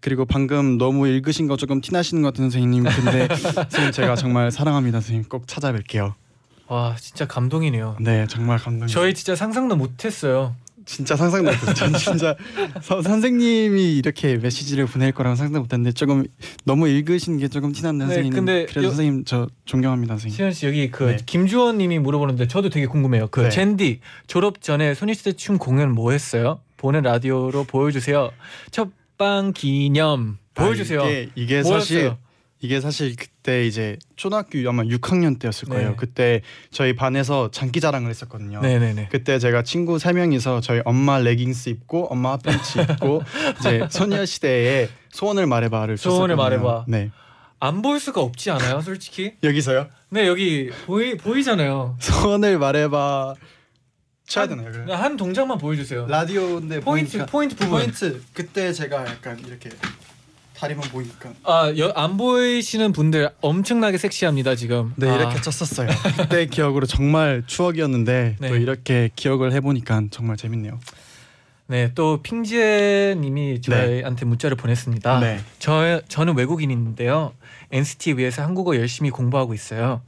[0.00, 2.84] 그리고 방금 너무 읽으신 거 조금 티나시는 것 같은 선생님.
[2.84, 5.28] 근데 선생님 제가 정말 사랑합니다, 선생님.
[5.28, 6.14] 꼭 찾아뵐게요.
[6.68, 7.96] 와, 진짜 감동이네요.
[8.00, 8.86] 네, 정말 감동.
[8.88, 10.54] 저희 진짜 상상도 못했어요.
[10.84, 11.74] 진짜 상상도 못했어요.
[11.74, 12.34] 전 진짜
[12.80, 16.24] 서, 선생님이 이렇게 메시지를 보낼 거라고 상상 못했는데 조금
[16.64, 18.32] 너무 읽으신 게 조금 티났네, 네, 선생님.
[18.32, 20.36] 근데 그래도 여- 선생님 저 존경합니다, 선생님.
[20.36, 21.16] 시현 씨 여기 그 네.
[21.26, 23.28] 김주원 님이 물어보는데 저도 되게 궁금해요.
[23.30, 23.48] 그 네.
[23.50, 26.60] 젠디 졸업 전에 소녀시대 춤 공연 뭐 했어요?
[26.78, 28.30] 보는 라디오로 보여주세요.
[28.70, 31.02] 첫 방 기념 보여주세요.
[31.02, 31.62] 아, 이게, 이게?
[31.62, 32.14] 사실
[32.60, 35.90] 이게 사실 그때 이제 초등학교 아마 6학년 때였을 거예요.
[35.90, 35.94] 네.
[35.96, 36.40] 그때
[36.72, 38.60] 저희 반에서 장기 자랑을 했었거든요.
[38.60, 39.08] 네네네.
[39.12, 43.22] 그때 제가 친구 세 명이서 저희 엄마 레깅스 입고 엄마 핫팬츠 입고
[43.60, 46.34] 이제 소녀시대의 소원을 말해봐를 소원을.
[46.36, 46.84] 말해봐.
[46.88, 47.10] 네
[47.60, 49.32] 안 보일 수가 없지 않아요, 솔직히?
[49.42, 49.88] 여기서요.
[50.10, 51.96] 네 여기 보이 보이잖아요.
[52.00, 53.34] 소원을 말해봐
[54.28, 54.70] 쳐야 되나요?
[54.70, 54.86] 그럼?
[54.86, 56.06] 네, 한 동작만 보여주세요.
[56.06, 57.70] 라디오인데 포인트 보니까- 포인트 부분.
[57.80, 59.70] 포인트 그때 제가 약간 이렇게
[60.54, 64.92] 다리만 보이니까 아안 보이시는 분들 엄청나게 섹시합니다 지금.
[64.96, 65.88] 네 아, 이렇게 쳤었어요.
[66.16, 68.48] 그때 기억으로 정말 추억이었는데 네.
[68.48, 70.78] 또 이렇게 기억을 해보니까 정말 재밌네요.
[71.68, 75.20] 네, 또 핑제님이 저희한테 문자를 보냈습니다.
[75.20, 75.40] 네.
[75.58, 77.32] 저 저는 외국인인데요.
[77.70, 80.00] NCT 위해서 한국어 열심히 공부하고 있어요.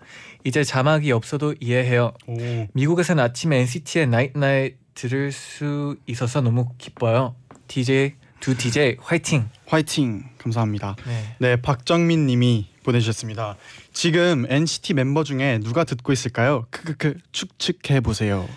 [0.44, 2.12] 이제 자막이 없어도 이해해요.
[2.26, 2.36] 오
[2.72, 7.34] 미국에서는 아침에 NCT의 나이트 나이트 들을 수 있어서 너무 기뻐요.
[7.68, 9.48] DJ 두 DJ 화이팅.
[9.66, 10.96] 화이팅 감사합니다.
[11.06, 11.36] 네.
[11.38, 13.56] 네 박정민 님이 보내주셨습니다.
[13.92, 16.66] 지금 NCT 멤버 중에 누가 듣고 있을까요?
[16.70, 18.48] 크크크 축축해 보세요.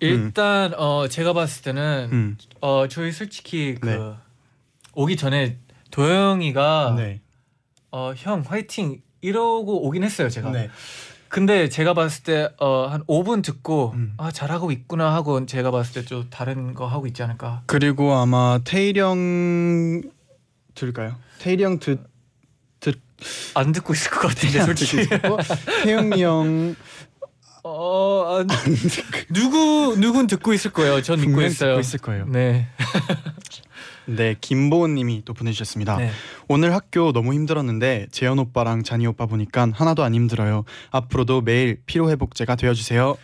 [0.00, 2.38] 일단 어 제가 봤을 때는 음.
[2.60, 3.98] 어 저희 솔직히 그 네.
[4.94, 5.58] 오기 전에
[5.90, 7.20] 도영이가 네.
[7.90, 10.50] 어형 화이팅 이러고 오긴 했어요 제가.
[10.50, 10.68] 네.
[11.28, 14.12] 근데 제가 봤을 때어한 5분 듣고 음.
[14.18, 17.62] 아 잘하고 있구나 하고 제가 봤을 때 좀 다른 거 하고 있지 않을까.
[17.66, 20.02] 그리고 아마 태일형
[20.74, 21.16] 들을까요?
[21.38, 25.08] 태일형 듣안 듣고 있을 것 같은데 솔직히.
[25.84, 26.74] 태용이 형어
[27.64, 28.44] 아,
[29.32, 31.00] 누구 누군 듣고 있을 거예요.
[31.00, 31.70] 전 믿고 있어요.
[31.70, 32.26] 듣고 있을 거예요.
[32.26, 32.68] 네.
[34.06, 35.96] 네 김보은님이 또 보내주셨습니다.
[35.96, 36.10] 네.
[36.48, 40.64] 오늘 학교 너무 힘들었는데 재현 오빠랑 잔이 오빠 보니까 하나도 안 힘들어요.
[40.90, 43.16] 앞으로도 매일 피로 회복제가 되어주세요.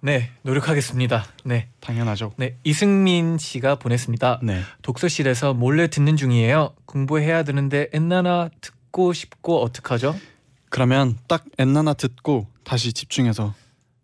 [0.00, 1.24] 네, 노력하겠습니다.
[1.44, 1.68] 네.
[1.80, 2.34] 당연하죠.
[2.36, 4.40] 네, 이승민 씨가 보냈습니다.
[4.42, 4.60] 네.
[4.82, 6.74] 독서실에서 몰래 듣는 중이에요.
[6.84, 10.14] 공부해야 되는데 엔나나 듣고 싶고 어떡하죠?
[10.68, 13.54] 그러면 딱 엔나나 듣고 다시 집중해서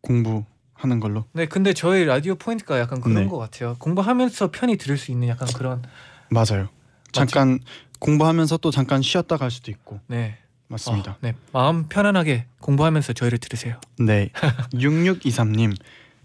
[0.01, 0.45] 공부
[0.81, 1.25] 하는 걸로.
[1.33, 3.29] 네, 근데 저희 라디오 포인트가 약간 그런 네.
[3.29, 3.77] 것 같아요.
[3.79, 5.83] 공부하면서 편히 들을 수 있는 약간 그런
[6.31, 6.69] 맞아요.
[7.13, 7.59] 잠깐
[7.99, 10.01] 공부하면서 또 잠깐 쉬었다 갈 수도 있고.
[10.07, 10.39] 네.
[10.69, 11.13] 맞습니다.
[11.13, 13.79] 어, 네, 마음 편안하게 공부하면서 저희를 들으세요.
[13.99, 14.31] 네.
[14.75, 15.77] 6623님.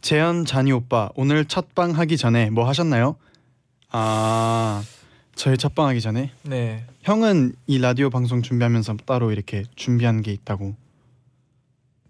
[0.02, 3.16] 재현 잔이 오빠 오늘 첫방 하기 전에 뭐 하셨나요?
[3.90, 4.84] 아
[5.34, 6.86] 저희 첫방 하기 전에 네.
[7.02, 10.76] 형은 이 라디오 방송 준비하면서 따로 이렇게 준비한 게 있다고.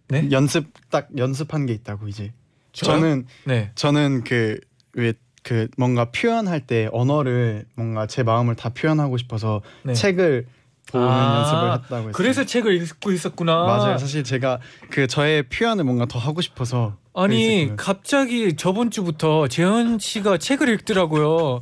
[0.08, 0.30] 네?
[0.32, 2.32] 연습 딱 연습한 게 있다고 이제.
[2.74, 2.96] 저요?
[3.00, 3.72] 저는 네.
[3.76, 4.60] 저는 그
[4.98, 5.14] 왜
[5.46, 9.94] 그 뭔가 표현할 때 언어를 뭔가 제 마음을 다 표현하고 싶어서 네.
[9.94, 10.48] 책을
[10.88, 12.12] 보는 아, 연습을 했다고 했어요.
[12.14, 13.54] 그래서 책을 읽고 있었구나.
[13.66, 13.98] 맞아요.
[14.00, 17.72] 사실 제가 그 저의 표현을 뭔가 더 하고 싶어서 아니.
[17.78, 21.62] 갑자기 저번 주부터 재현 씨가 책을 읽더라고요.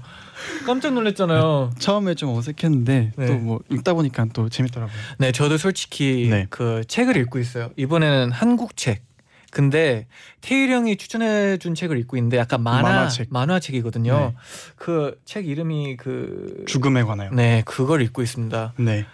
[0.65, 1.71] 깜짝 놀랐잖아요.
[1.79, 3.25] 처음에 좀 어색했는데 네.
[3.25, 4.95] 또뭐 읽다 보니까 또 재밌더라고요.
[5.17, 6.47] 네, 저도 솔직히 네.
[6.49, 7.69] 그 책을 읽고 있어요.
[7.75, 9.03] 이번에는 한국 책.
[9.51, 10.08] 근데
[10.41, 13.27] 태일 형이 추천해 준 책을 읽고 있는데 약간 만화 만화책.
[13.29, 14.17] 만화책이거든요.
[14.17, 14.36] 네.
[14.77, 17.29] 그책 이름이 그 죽음에 관하여.
[17.32, 18.73] 네, 그걸 읽고 있습니다.
[18.77, 19.06] 네.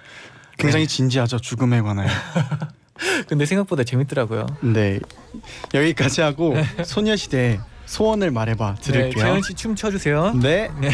[0.57, 1.39] 굉장히 진지하죠.
[1.39, 2.07] 죽음에 관하여.
[3.27, 4.45] 근데 생각보다 재밌더라고요.
[4.61, 4.99] 네.
[5.73, 7.59] 여기까지 하고 소녀시대
[7.89, 9.23] 소원을 말해봐 네, 들을게요.
[9.23, 10.33] 재현 씨 춤 춰주세요.
[10.35, 10.69] 네.
[10.79, 10.89] 네.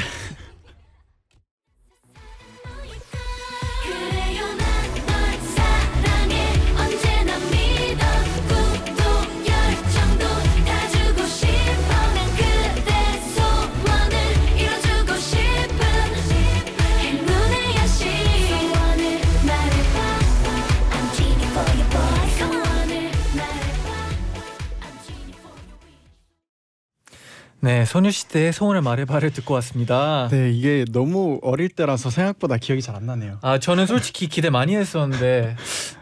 [27.62, 30.28] 네, 소녀시대의 소원을 말해봐를 듣고 왔습니다.
[30.30, 33.40] 네, 이게 너무 어릴 때라서 생각보다 기억이 잘 안 나네요.
[33.42, 35.56] 아, 저는 솔직히 기대 많이 했었는데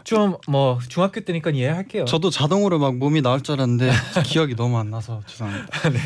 [0.04, 2.04] 좀 뭐 중학교 때니까 이해할게요.
[2.04, 3.90] 저도 자동으로 막 몸이 나올 줄 알았는데
[4.26, 5.88] 기억이 너무 안 나서 죄송합니다.
[5.90, 5.98] 네.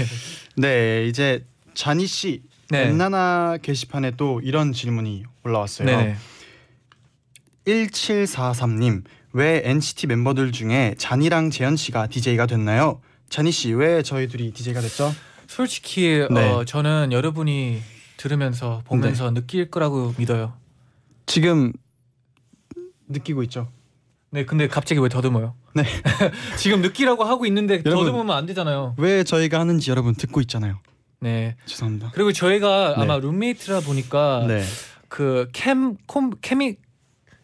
[0.56, 2.82] 네, 이제 자니 씨 네.
[2.86, 5.86] 엔나나 게시판에 또 이런 질문이 올라왔어요.
[5.88, 6.16] 네.
[7.66, 13.00] 1743님 왜 NCT 멤버들 중에 잔이랑 재현 씨가 DJ가 됐나요?
[13.28, 15.12] 잔이 씨왜 저희 둘이 DJ가 됐죠?
[15.48, 16.48] 솔직히 네.
[16.52, 17.80] 어, 저는 여러분이
[18.16, 20.52] 들으면서 보면서 느낄 거라고 믿어요.
[21.26, 21.72] 지금
[23.08, 23.68] 느끼고 있죠.
[24.30, 25.54] 네, 근데 갑자기 왜 더듬어요?
[25.74, 25.84] 네.
[26.58, 28.06] 지금 느끼라고 하고 있는데 여러분.
[28.06, 28.94] 더듬으면 안 되잖아요.
[28.98, 30.78] 왜 저희가 하는지 여러분 듣고 있잖아요.
[31.20, 31.56] 네.
[31.64, 32.10] 죄송합니다.
[32.12, 33.02] 그리고 저희가 네.
[33.02, 34.62] 아마 룸메이트라 보니까 네.
[35.08, 35.96] 그캠
[36.42, 36.76] 케미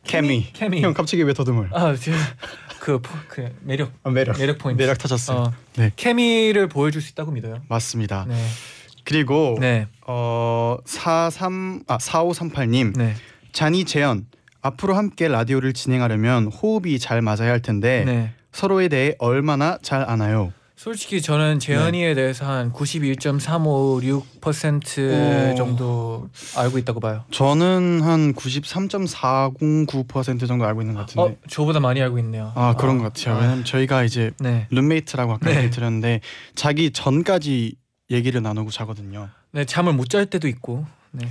[0.05, 0.47] 케미.
[0.53, 0.83] 케미.
[0.83, 1.71] 형 갑자기 왜 더듬어요?
[1.73, 2.13] 아, 저-
[2.85, 4.37] 그, 포- 그 매력 아, 매력.
[4.39, 4.83] 매력 포인트.
[4.83, 5.39] 매력 터졌어요.
[5.39, 5.91] 어, 네.
[5.97, 7.63] 케미를 보여줄 수 있다고 믿어요.
[7.71, 8.27] 맞습니다.
[8.29, 8.37] 네.
[9.05, 9.87] 그리고 네.
[10.07, 13.15] 어 43 아 4538님 네.
[13.53, 14.27] 잔이 재현
[14.61, 18.33] 앞으로 함께 라디오를 진행하려면 호흡이 잘 맞아야 할 텐데 네.
[18.53, 20.53] 서로에 대해 얼마나 잘 아나요?
[20.85, 25.55] 솔직히 저는 재현이에 대해서 한 91.356% 오.
[25.55, 27.25] 정도 알고 있다고 봐요.
[27.31, 31.23] 저는 한 93.409% 정도 알고 있는 것 같은데.
[31.23, 32.53] 어, 저보다 많이 알고 있네요.
[32.55, 33.37] 아 그런 것 같아요.
[33.37, 34.67] 아, 왜냐면 저희가 이제 네.
[34.69, 35.71] 룸메이트라고 아까 네.
[35.71, 36.21] 드렸는데
[36.55, 37.77] 자기 전까지
[38.11, 39.31] 얘기를 나누고 자거든요.
[39.53, 40.85] 네, 잠을 못 잘 때도 있고.
[41.13, 41.27] 네.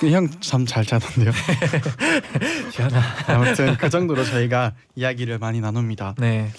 [0.00, 1.32] 형잠잘 자던데요.
[3.26, 6.14] 아무튼 그 정도로 저희가 이야기를 많이 나눕니다.
[6.18, 6.52] 네.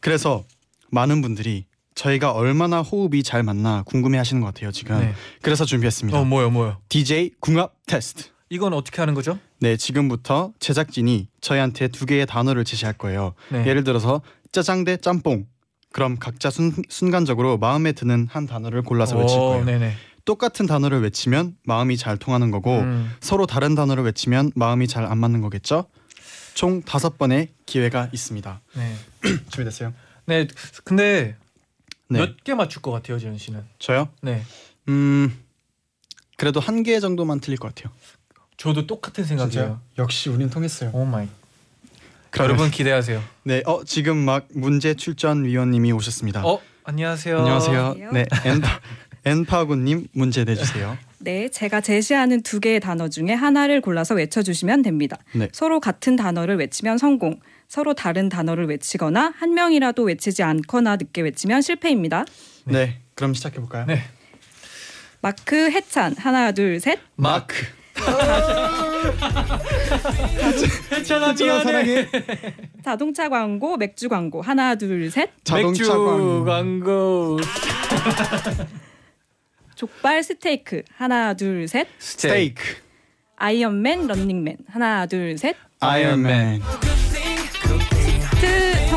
[0.00, 0.42] 그래서
[0.90, 4.98] 많은 분들이 저희가 얼마나 호흡이 잘 맞나 궁금해하시는 것 같아요 지금.
[5.00, 5.12] 네.
[5.42, 6.18] 그래서 준비했습니다.
[6.18, 6.78] 어, 뭐요, 뭐요?
[6.88, 8.24] DJ 궁합 테스트.
[8.48, 9.38] 이건 어떻게 하는 거죠?
[9.60, 13.34] 네, 지금부터 제작진이 저희한테 두 개의 단어를 제시할 거예요.
[13.50, 13.66] 네.
[13.66, 14.22] 예를 들어서
[14.52, 15.46] 짜장 대 짬뽕.
[15.92, 19.64] 그럼 각자 순, 순간적으로 마음에 드는 한 단어를 골라서 외칠 오, 거예요.
[19.64, 19.92] 네네.
[20.24, 23.10] 똑같은 단어를 외치면 마음이 잘 통하는 거고 음.
[23.20, 25.86] 서로 다른 단어를 외치면 마음이 잘 안 맞는 거겠죠?
[26.54, 28.60] 총 다섯 번의 기회가 있습니다.
[28.76, 28.94] 네.
[29.50, 29.92] 준비됐어요?
[30.26, 30.46] 네.
[30.84, 31.36] 근데
[32.08, 32.18] 네.
[32.20, 33.62] 몇개 맞출 것 같아요, 재현 씨는?
[33.78, 34.08] 저요?
[34.22, 34.42] 네.
[34.88, 35.36] 음
[36.36, 37.92] 그래도 한 개 정도만 틀릴 것 같아요.
[38.56, 39.80] 저도 똑같은 생각이에요.
[39.98, 40.90] 역시 우린 통했어요.
[40.92, 41.28] oh my.
[42.38, 43.22] 여러분 기대하세요.
[43.44, 46.44] 네, 어 지금 막 문제 출전 위원님이 오셨습니다.
[46.46, 47.38] 어, 안녕하세요.
[47.38, 47.80] 안녕하세요.
[47.86, 48.12] 안녕하세요.
[48.12, 48.80] 네, 엔파
[49.24, 50.96] 엔파고님 문제 내주세요.
[51.18, 55.18] 네, 제가 제시하는 두 개의 단어 중에 하나를 골라서 외쳐주시면 됩니다.
[55.34, 55.48] 네.
[55.52, 57.38] 서로 같은 단어를 외치면 성공,
[57.70, 62.24] 서로 다른 단어를 외치거나 한 명이라도 외치지 않거나 늦게 외치면 실패입니다.
[62.64, 63.86] 네, 그럼 시작해 볼까요?
[63.86, 64.02] 네.
[65.20, 66.98] 마크 해찬 하나 둘 셋.
[67.14, 67.54] 마크.
[70.90, 72.08] 해찬아 미안해.
[72.84, 75.30] 자동차 광고, 맥주 광고 하나 둘 셋.
[75.44, 76.44] 자동차 맥주 광고.
[76.44, 77.38] 광고.
[79.76, 81.86] 족발 스테이크 하나 둘 셋.
[82.00, 82.64] 스테이크,
[83.36, 85.54] 아이언맨 런닝맨 하나 둘 셋.
[85.78, 86.89] 아이언맨, 트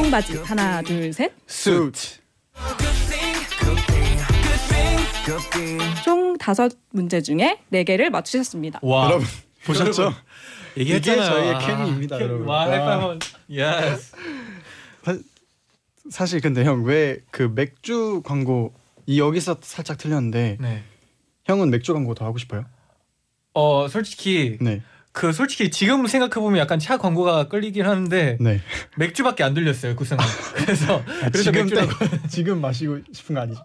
[0.04, 1.32] 청바지 하나 둘 셋.
[1.48, 2.20] 수트.
[6.04, 8.80] 총 다섯 문제 중에 네 개를 맞추셨습니다.
[8.84, 9.06] 와.
[9.06, 9.26] 여러분
[9.66, 10.13] 보셨죠?
[10.76, 11.24] 얘기했잖아요.
[11.26, 12.30] 저희의 아, 케미입니다, 케미.
[12.30, 12.48] 여러분.
[12.50, 12.72] 와, 와.
[12.98, 13.20] 하이파이브.
[13.49, 14.12] yes.
[16.12, 18.74] 사실 근데 형 왜 그 맥주 광고
[19.06, 20.84] 이 여기서 살짝 틀렸는데 네.
[21.46, 22.66] 형은 맥주 광고 더 하고 싶어요?
[23.54, 24.82] 어, 솔직히 네,
[25.13, 28.60] 그 솔직히 지금 생각해 보면 약간 차 광고가 끌리긴 하는데 네.
[28.97, 30.28] 맥주밖에 안 들렸어요 그 순간.
[30.56, 31.99] 그래서 아, 그래서 지금 맥주라고.
[31.99, 33.63] 때, 지금 마시고 싶은 거 아니죠?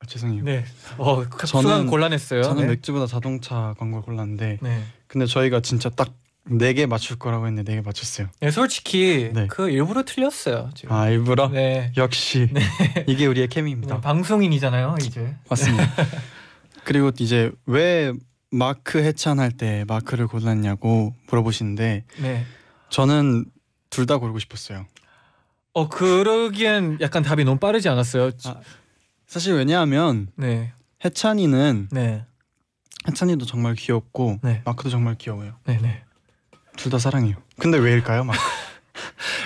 [0.00, 0.42] 아, 죄송해요.
[0.42, 0.64] 네.
[0.96, 2.42] 어, 그 저는- 곤란했어요.
[2.42, 2.68] 저는 네.
[2.72, 4.82] 맥주보다 자동차 광고를 골랐는데 네.
[5.06, 6.10] 근데 저희가 진짜 딱
[6.50, 8.26] 네 개 맞출 거라고 했는데 네 개 맞췄어요.
[8.40, 9.46] 네, 솔직히 네.
[9.48, 10.70] 그 일부러 틀렸어요.
[10.74, 10.92] 지금.
[10.92, 11.46] 아 일부러?
[11.48, 11.92] 네.
[11.96, 12.48] 역시
[13.06, 14.00] 이게 우리의 케미입니다.
[14.00, 15.36] 방송인이잖아요, 이제.
[15.48, 15.88] 맞습니다.
[16.82, 18.12] 그리고 이제 왜
[18.56, 22.44] 마크 해찬할 때 마크를 골랐냐고 물어보시는데 네.
[22.90, 23.46] 저는
[23.90, 24.86] 둘 다 고르고 싶었어요.
[25.74, 28.30] 어, 그러기엔 약간 답이 너무 빠르지 않았어요?
[28.44, 28.60] 아.
[29.26, 30.72] 사실 왜냐하면 네.
[31.04, 32.24] 해찬이는 네.
[33.08, 34.60] 해찬이도 정말 귀엽고 네.
[34.64, 35.54] 마크도 정말 귀여워요.
[35.64, 36.02] 네, 네.
[36.76, 37.36] 둘 다 사랑해요.
[37.58, 38.38] 근데 왜일까요, 마크?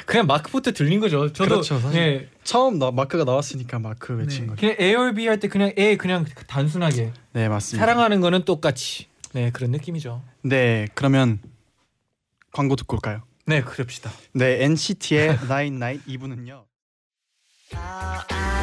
[0.07, 1.33] 그냥 마크부터 들린 거죠.
[1.33, 1.91] 저도 그렇죠.
[1.91, 2.29] 네.
[2.45, 4.47] 처음 나 마크가 나왔으니까 마크 외친 네.
[4.49, 4.61] 거죠.
[4.61, 7.85] 그냥 A or B 할 때 그냥 A 그냥 단순하게 네 맞습니다.
[7.87, 9.07] 사랑하는 거는 똑같이.
[9.33, 10.23] 네, 그런 느낌이죠.
[10.43, 11.41] 네 그러면
[12.53, 13.23] 광고 듣고 올까요?
[13.47, 14.11] 네, 그럽시다.
[14.33, 16.65] 네 NCT의 Nine Night 2부는요.
[17.75, 18.57] I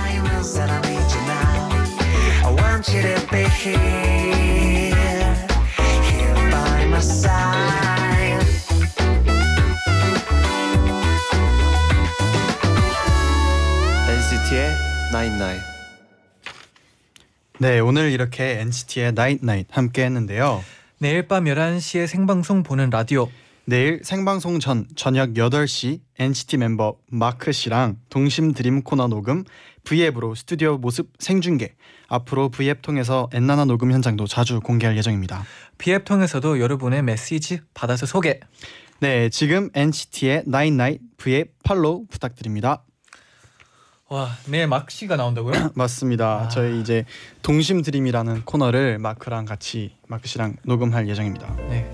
[15.16, 15.64] Night.
[17.60, 20.64] 네 오늘 이렇게 NCT의 Night 함께 했는데요.
[20.98, 23.30] 내일 밤 11시에 생방송 보는 라디오.
[23.66, 29.44] 내일 생방송 전 저녁 8시 NCT 멤버 마크 씨랑 동심 드림 코너 녹음
[29.84, 31.76] V앱으로 스튜디오 모습 생중계
[32.08, 35.46] 앞으로 V앱 통해서 엔나나 녹음 현장도 자주 공개할 예정입니다.
[35.78, 38.40] 비앱 통해서도 여러분의 메시지 받아서 소개.
[39.00, 42.84] 네 지금 NCT의 Nine Night V앱 팔로우 부탁드립니다.
[44.14, 45.54] 와, 내일 막 씨가 나온다고요?
[45.74, 46.44] 맞습니다.
[46.44, 46.48] 아.
[46.48, 47.04] 저희 이제
[47.42, 51.56] 동심 드림이라는 코너를 마크랑 같이 마크 씨랑 녹음할 예정입니다.
[51.68, 51.90] 네.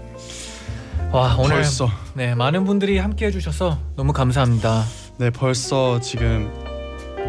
[1.13, 4.84] 와, 오늘 벌써 네, 많은 분들이 함께 해 주셔서 너무 감사합니다.
[5.17, 6.51] 네 벌써 지금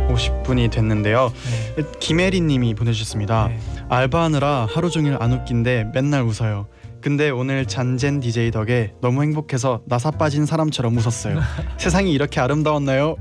[0.09, 1.33] 50분이 됐는데요.
[1.77, 1.85] 네.
[2.01, 3.47] 김혜리 님이 보내주셨습니다.
[3.47, 3.61] 네.
[3.89, 6.67] 알바하느라 하루 종일 안 웃긴데 맨날 웃어요.
[7.01, 11.39] 근데 오늘 쟌잰 DJ 덕에 너무 행복해서 나사 빠진 사람처럼 웃었어요.
[11.79, 13.15] 세상이 이렇게 아름다웠나요?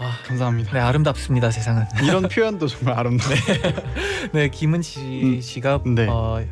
[0.00, 0.72] 와, 감사합니다.
[0.72, 1.84] 네, 아름답습니다, 세상은.
[2.02, 3.36] 이런 표현도 정말 아름다워요.
[4.32, 6.06] 네, 김은지 음, 씨가 네.
[6.08, 6.42] 어,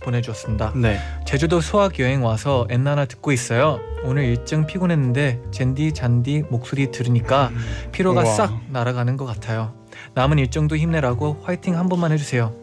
[0.00, 0.72] 보내주었습니다.
[0.74, 0.98] 네.
[1.24, 3.80] 제주도 수학 여행 와서 엔나나 듣고 있어요.
[4.02, 7.50] 오늘 일정 피곤했는데 젠디 잔디 목소리 들으니까
[7.92, 8.34] 피로가 우와.
[8.34, 9.72] 싹 날아가는 것 같아요.
[10.14, 12.54] 남은 일정도 힘내라고 화이팅 한 번만 해주세요.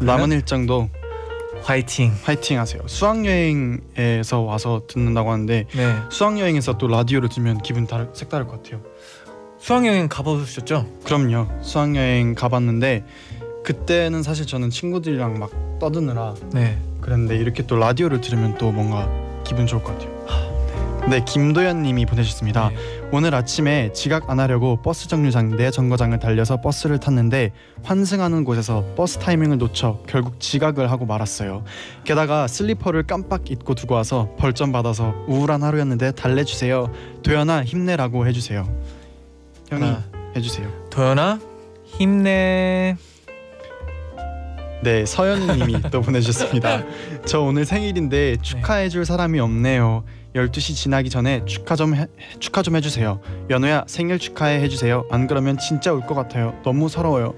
[0.00, 0.88] 남은 일정도
[1.62, 2.12] 화이팅.
[2.22, 2.82] 화이팅 하세요.
[2.86, 5.96] 수학 여행에서 와서 듣는다고 하는데 네.
[6.10, 8.82] 수학 여행에서 또 라디오를 들으면 기분 다르, 색다를 것 같아요.
[9.62, 10.88] 수학 여행 가보셨죠?
[11.04, 11.46] 그럼요.
[11.62, 13.04] 수학 여행 가봤는데
[13.62, 16.76] 그때는 사실 저는 친구들이랑 막 떠드느라 네.
[17.00, 19.08] 그랬는데 이렇게 또 라디오를 들으면 또 뭔가
[19.44, 21.06] 기분 좋을 것 같아요.
[21.08, 22.70] 네, 김도현님이 보내주셨습니다.
[22.70, 22.76] 네.
[23.12, 27.52] 오늘 아침에 지각 안 하려고 버스 정류장 네 정거장을 달려서 버스를 탔는데
[27.84, 31.62] 환승하는 곳에서 버스 타이밍을 놓쳐 결국 지각을 하고 말았어요.
[32.02, 36.90] 게다가 슬리퍼를 깜빡 잊고 두고 와서 벌점 받아서 우울한 하루였는데 달래주세요.
[37.22, 38.66] 도연아 힘내라고 해주세요.
[39.72, 40.02] 형이 하나.
[40.36, 40.68] 해주세요.
[40.90, 41.38] 도연아
[41.84, 42.96] 힘내.
[44.82, 46.82] 네, 서연님이 또 보내주셨습니다.
[47.24, 50.04] 저 오늘 생일인데 축하해줄 사람이 없네요.
[50.34, 52.06] 12시 지나기 전에 축하 좀 해,
[52.40, 53.20] 축하 좀 해주세요.
[53.50, 55.06] 연우야 생일 축하해 해주세요.
[55.10, 56.54] 안 그러면 진짜 울 것 같아요.
[56.64, 57.34] 너무 서러워요.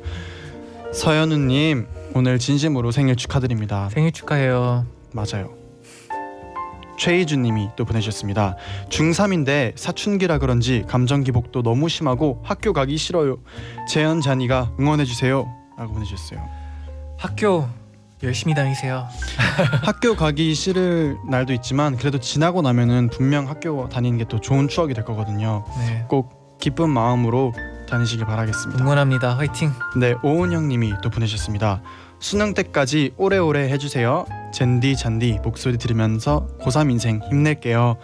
[0.92, 3.88] 서연우님 오늘 진심으로 생일 축하드립니다.
[3.90, 4.86] 생일 축하해요.
[5.12, 5.52] 맞아요.
[6.98, 8.56] 최희주님이 또 보내주셨습니다.
[8.88, 13.38] 중3인데 사춘기라 그런지 감정 기복도 너무 심하고 학교 가기 싫어요.
[13.88, 15.46] 재현 잔이가 응원해 주세요.
[15.76, 16.40] 라고 보내주셨어요.
[17.18, 17.68] 학교
[18.22, 19.06] 열심히 다니세요.
[19.84, 24.94] 학교 가기 싫을 날도 있지만 그래도 지나고 나면은 분명 학교 다니는 게 또 좋은 추억이
[24.94, 25.64] 될 거거든요.
[25.78, 26.04] 네.
[26.08, 27.52] 꼭 기쁜 마음으로
[27.90, 28.82] 다니시길 바라겠습니다.
[28.82, 29.36] 응원합니다.
[29.36, 29.72] 화이팅.
[29.98, 31.82] 네, 오은영 님이 또 보내셨습니다.
[32.20, 34.24] 수능 때까지 오래오래 해 주세요.
[34.54, 37.96] 잰디 쟌디 목소리 들으면서 고3 인생 힘낼게요.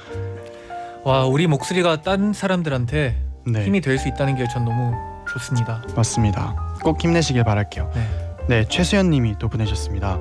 [1.04, 4.92] 와 우리 목소리가 딴 사람들한테 네, 힘이 될 수 있다는 게 전 너무
[5.32, 5.82] 좋습니다.
[5.94, 6.76] 맞습니다.
[6.82, 7.90] 꼭 힘내시길 바랄게요.
[7.94, 8.06] 네.
[8.48, 10.18] 네, 최수연님이 또 보내셨습니다.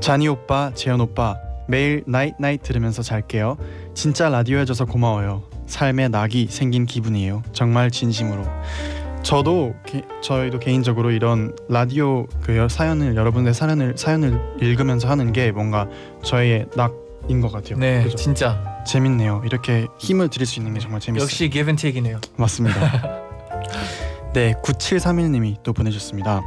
[0.00, 1.36] 쟈니 오빠, 재현 오빠
[1.68, 3.58] 매일 night night 들으면서 잘게요.
[3.94, 5.42] 진짜 라디오 해줘서 고마워요.
[5.66, 7.42] 삶에 낙이 생긴 기분이에요.
[7.52, 8.42] 정말 진심으로.
[9.32, 15.52] 저도 개, 저희도 개인적으로 이런 라디오 그 여- 사연을 여러분의 사연을 사연을 읽으면서 하는 게
[15.52, 15.86] 뭔가
[16.24, 17.76] 저의 낙인 것 같아요.
[17.78, 18.16] 네, 그죠?
[18.16, 19.42] 진짜 재밌네요.
[19.44, 21.24] 이렇게 힘을 드릴 수 있는 게 정말 재밌어요.
[21.24, 22.20] 역시 give and take이네요.
[22.38, 22.80] 맞습니다.
[24.32, 26.40] 네, 9731님이 또 보내주셨습니다.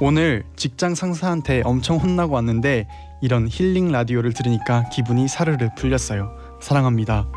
[0.00, 2.88] 오늘 직장 상사한테 엄청 혼나고 왔는데
[3.22, 6.32] 이런 힐링 라디오를 들으니까 기분이 사르르 풀렸어요.
[6.60, 7.28] 사랑합니다.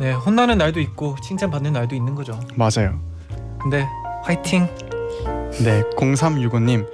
[0.00, 2.40] 네, 혼나는 날도 있고 칭찬 받는 날도 있는 거죠.
[2.56, 2.98] 맞아요.
[3.62, 3.86] 근데
[4.22, 4.68] 화이팅.
[5.64, 6.86] 네, 0365님.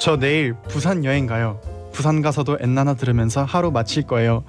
[0.00, 1.60] 저 내일 부산 여행 가요.
[1.92, 4.44] 부산 가서도 엔나나 들으면서 하루 마칠 거예요.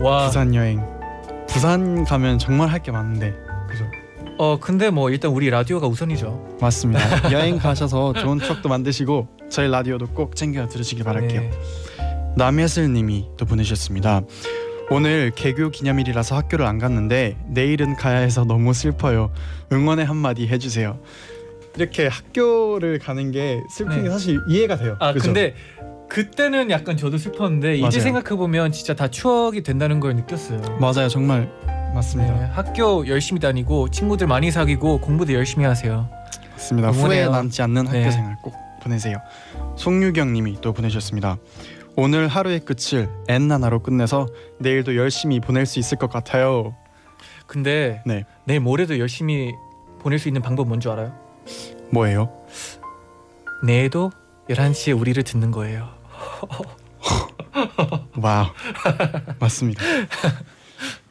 [0.00, 0.26] 와.
[0.26, 0.82] 부산 여행.
[1.48, 3.34] 부산 가면 정말 할 게 많은데.
[3.68, 3.84] 그죠?
[4.38, 6.56] 어 근데 뭐 일단 우리 라디오가 우선이죠.
[6.60, 7.00] 맞습니다.
[7.32, 11.40] 여행 가셔서 좋은 추억도 만드시고 저희 라디오도 꼭 챙겨 들으시길 바랄게요.
[11.40, 11.50] 네.
[12.36, 14.22] 남예슬 님이 또 보내주셨습니다.
[14.90, 19.32] 오늘 개교 기념일이라서 학교를 안 갔는데 내일은 가야 해서 너무 슬퍼요.
[19.72, 20.98] 응원의 한마디 해주세요.
[21.76, 24.02] 이렇게 학교를 가는 게 슬픈 네.
[24.04, 24.96] 게 사실 이해가 돼요.
[25.00, 25.26] 아 그죠?
[25.26, 25.54] 근데
[26.08, 27.88] 그때는 약간 저도 슬펐는데 맞아요.
[27.88, 30.60] 이제 생각해 보면 진짜 다 추억이 된다는 걸 느꼈어요.
[30.78, 31.50] 맞아요, 정말
[31.94, 32.32] 맞습니다.
[32.34, 36.08] 네, 학교 열심히 다니고 친구들 많이 사귀고 공부도 열심히 하세요.
[36.52, 36.90] 맞습니다.
[36.90, 37.24] 응원해요.
[37.24, 38.10] 후회 남지 않는 학교 네.
[38.10, 39.16] 생활 꼭 보내세요.
[39.76, 41.38] 송유경님이 또 보내주셨습니다.
[41.96, 44.26] 오늘 하루의 끝을 엔나나로 끝내서
[44.58, 46.74] 내일도 열심히 보낼 수 있을 것 같아요.
[47.46, 48.24] 근데 네.
[48.46, 49.52] 내일 모레도 열심히
[50.00, 51.16] 보낼 수 있는 방법 뭔지 알아요?
[51.90, 52.32] 뭐예요?
[53.62, 54.10] 내일도
[54.50, 55.88] 11시에 우리를 듣는 거예요.
[58.20, 58.46] wow
[59.38, 59.82] 맞습니다.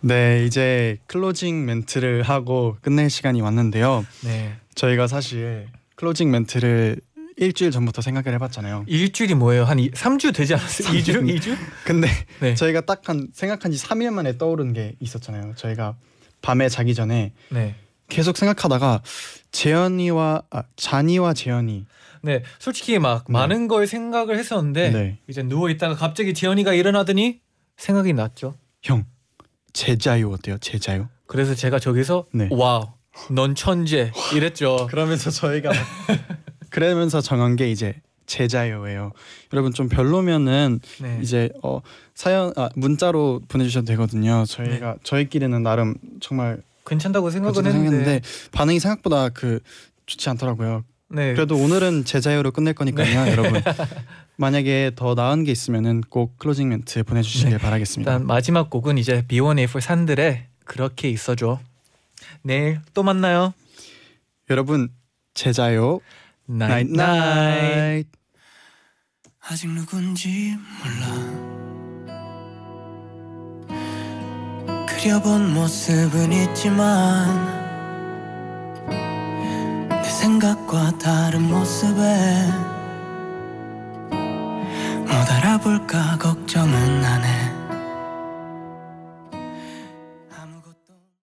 [0.01, 4.05] 네 이제 closing 멘트를 하고 끝낼 시간이 왔는데요.
[4.25, 4.53] 네.
[4.75, 6.97] 저희가 사실 클로징 멘트를
[7.37, 8.85] 일주일 전부터 생각을 해봤잖아요.
[8.87, 9.63] 일주일이 뭐예요?
[9.65, 10.89] 한 이, 3주 되지 않았어요?
[10.99, 11.39] 2주?
[11.39, 11.55] 2주?
[11.85, 12.07] 근데
[12.39, 12.53] 네.
[12.55, 15.53] 저희가 딱 한 생각한 지 3일 만에 떠오른 게 있었잖아요.
[15.55, 15.95] 저희가
[16.41, 17.75] 밤에 자기 전에 네.
[18.09, 19.01] 계속 생각하다가
[19.51, 21.85] 재현이와 아, 잔이와 재현이
[22.21, 23.33] 네, 솔직히 막 네.
[23.33, 25.17] 많은 걸 생각을 했었는데 네.
[25.27, 27.41] 이제 누워 있다가 갑자기 지연이가 일어나더니
[27.77, 28.55] 생각이 났죠.
[28.83, 29.05] 형
[29.73, 30.57] 제자유 어때요?
[30.59, 31.07] 제자유?
[31.25, 32.47] 그래서 제가 저기서 네.
[32.51, 32.87] wow,
[33.31, 34.87] 넌 천재 이랬죠.
[34.89, 35.71] 그러면서 저희가
[36.73, 37.93] 그러면서 정한 게 이제
[38.25, 39.11] 제자유예요.
[39.53, 41.19] 여러분 좀 별로면은 네.
[41.21, 41.81] 이제 어
[42.15, 44.43] 사연 아 문자로 보내주셔도 되거든요.
[44.47, 48.21] 저희가 저희끼리는 나름 정말 괜찮다고 생각은 했는데
[48.51, 49.59] 반응이 생각보다 그
[50.07, 50.83] 좋지 않더라고요.
[51.09, 51.35] 네.
[51.35, 53.61] 그래도 오늘은 제자유로 끝낼 거니까요, 여러분.
[54.37, 57.57] 만약에 더 나은 게 있으면은 꼭 closing 멘트 보내주시길 네.
[57.59, 58.11] 바라겠습니다.
[58.11, 61.59] 일단 마지막 곡은 이제 B1A4 산들의 그렇게 있어줘.
[62.41, 63.53] 내일 또 만나요.
[64.49, 64.89] 여러분
[65.35, 65.99] 제자유
[66.45, 68.07] night night
[69.49, 71.43] 아직 누군지 몰라.
[74.87, 77.53] 그려본 모습은 있지만
[79.89, 82.51] 내 생각과 다른 모습에
[85.01, 87.52] 못 알아볼까 걱정은 안해.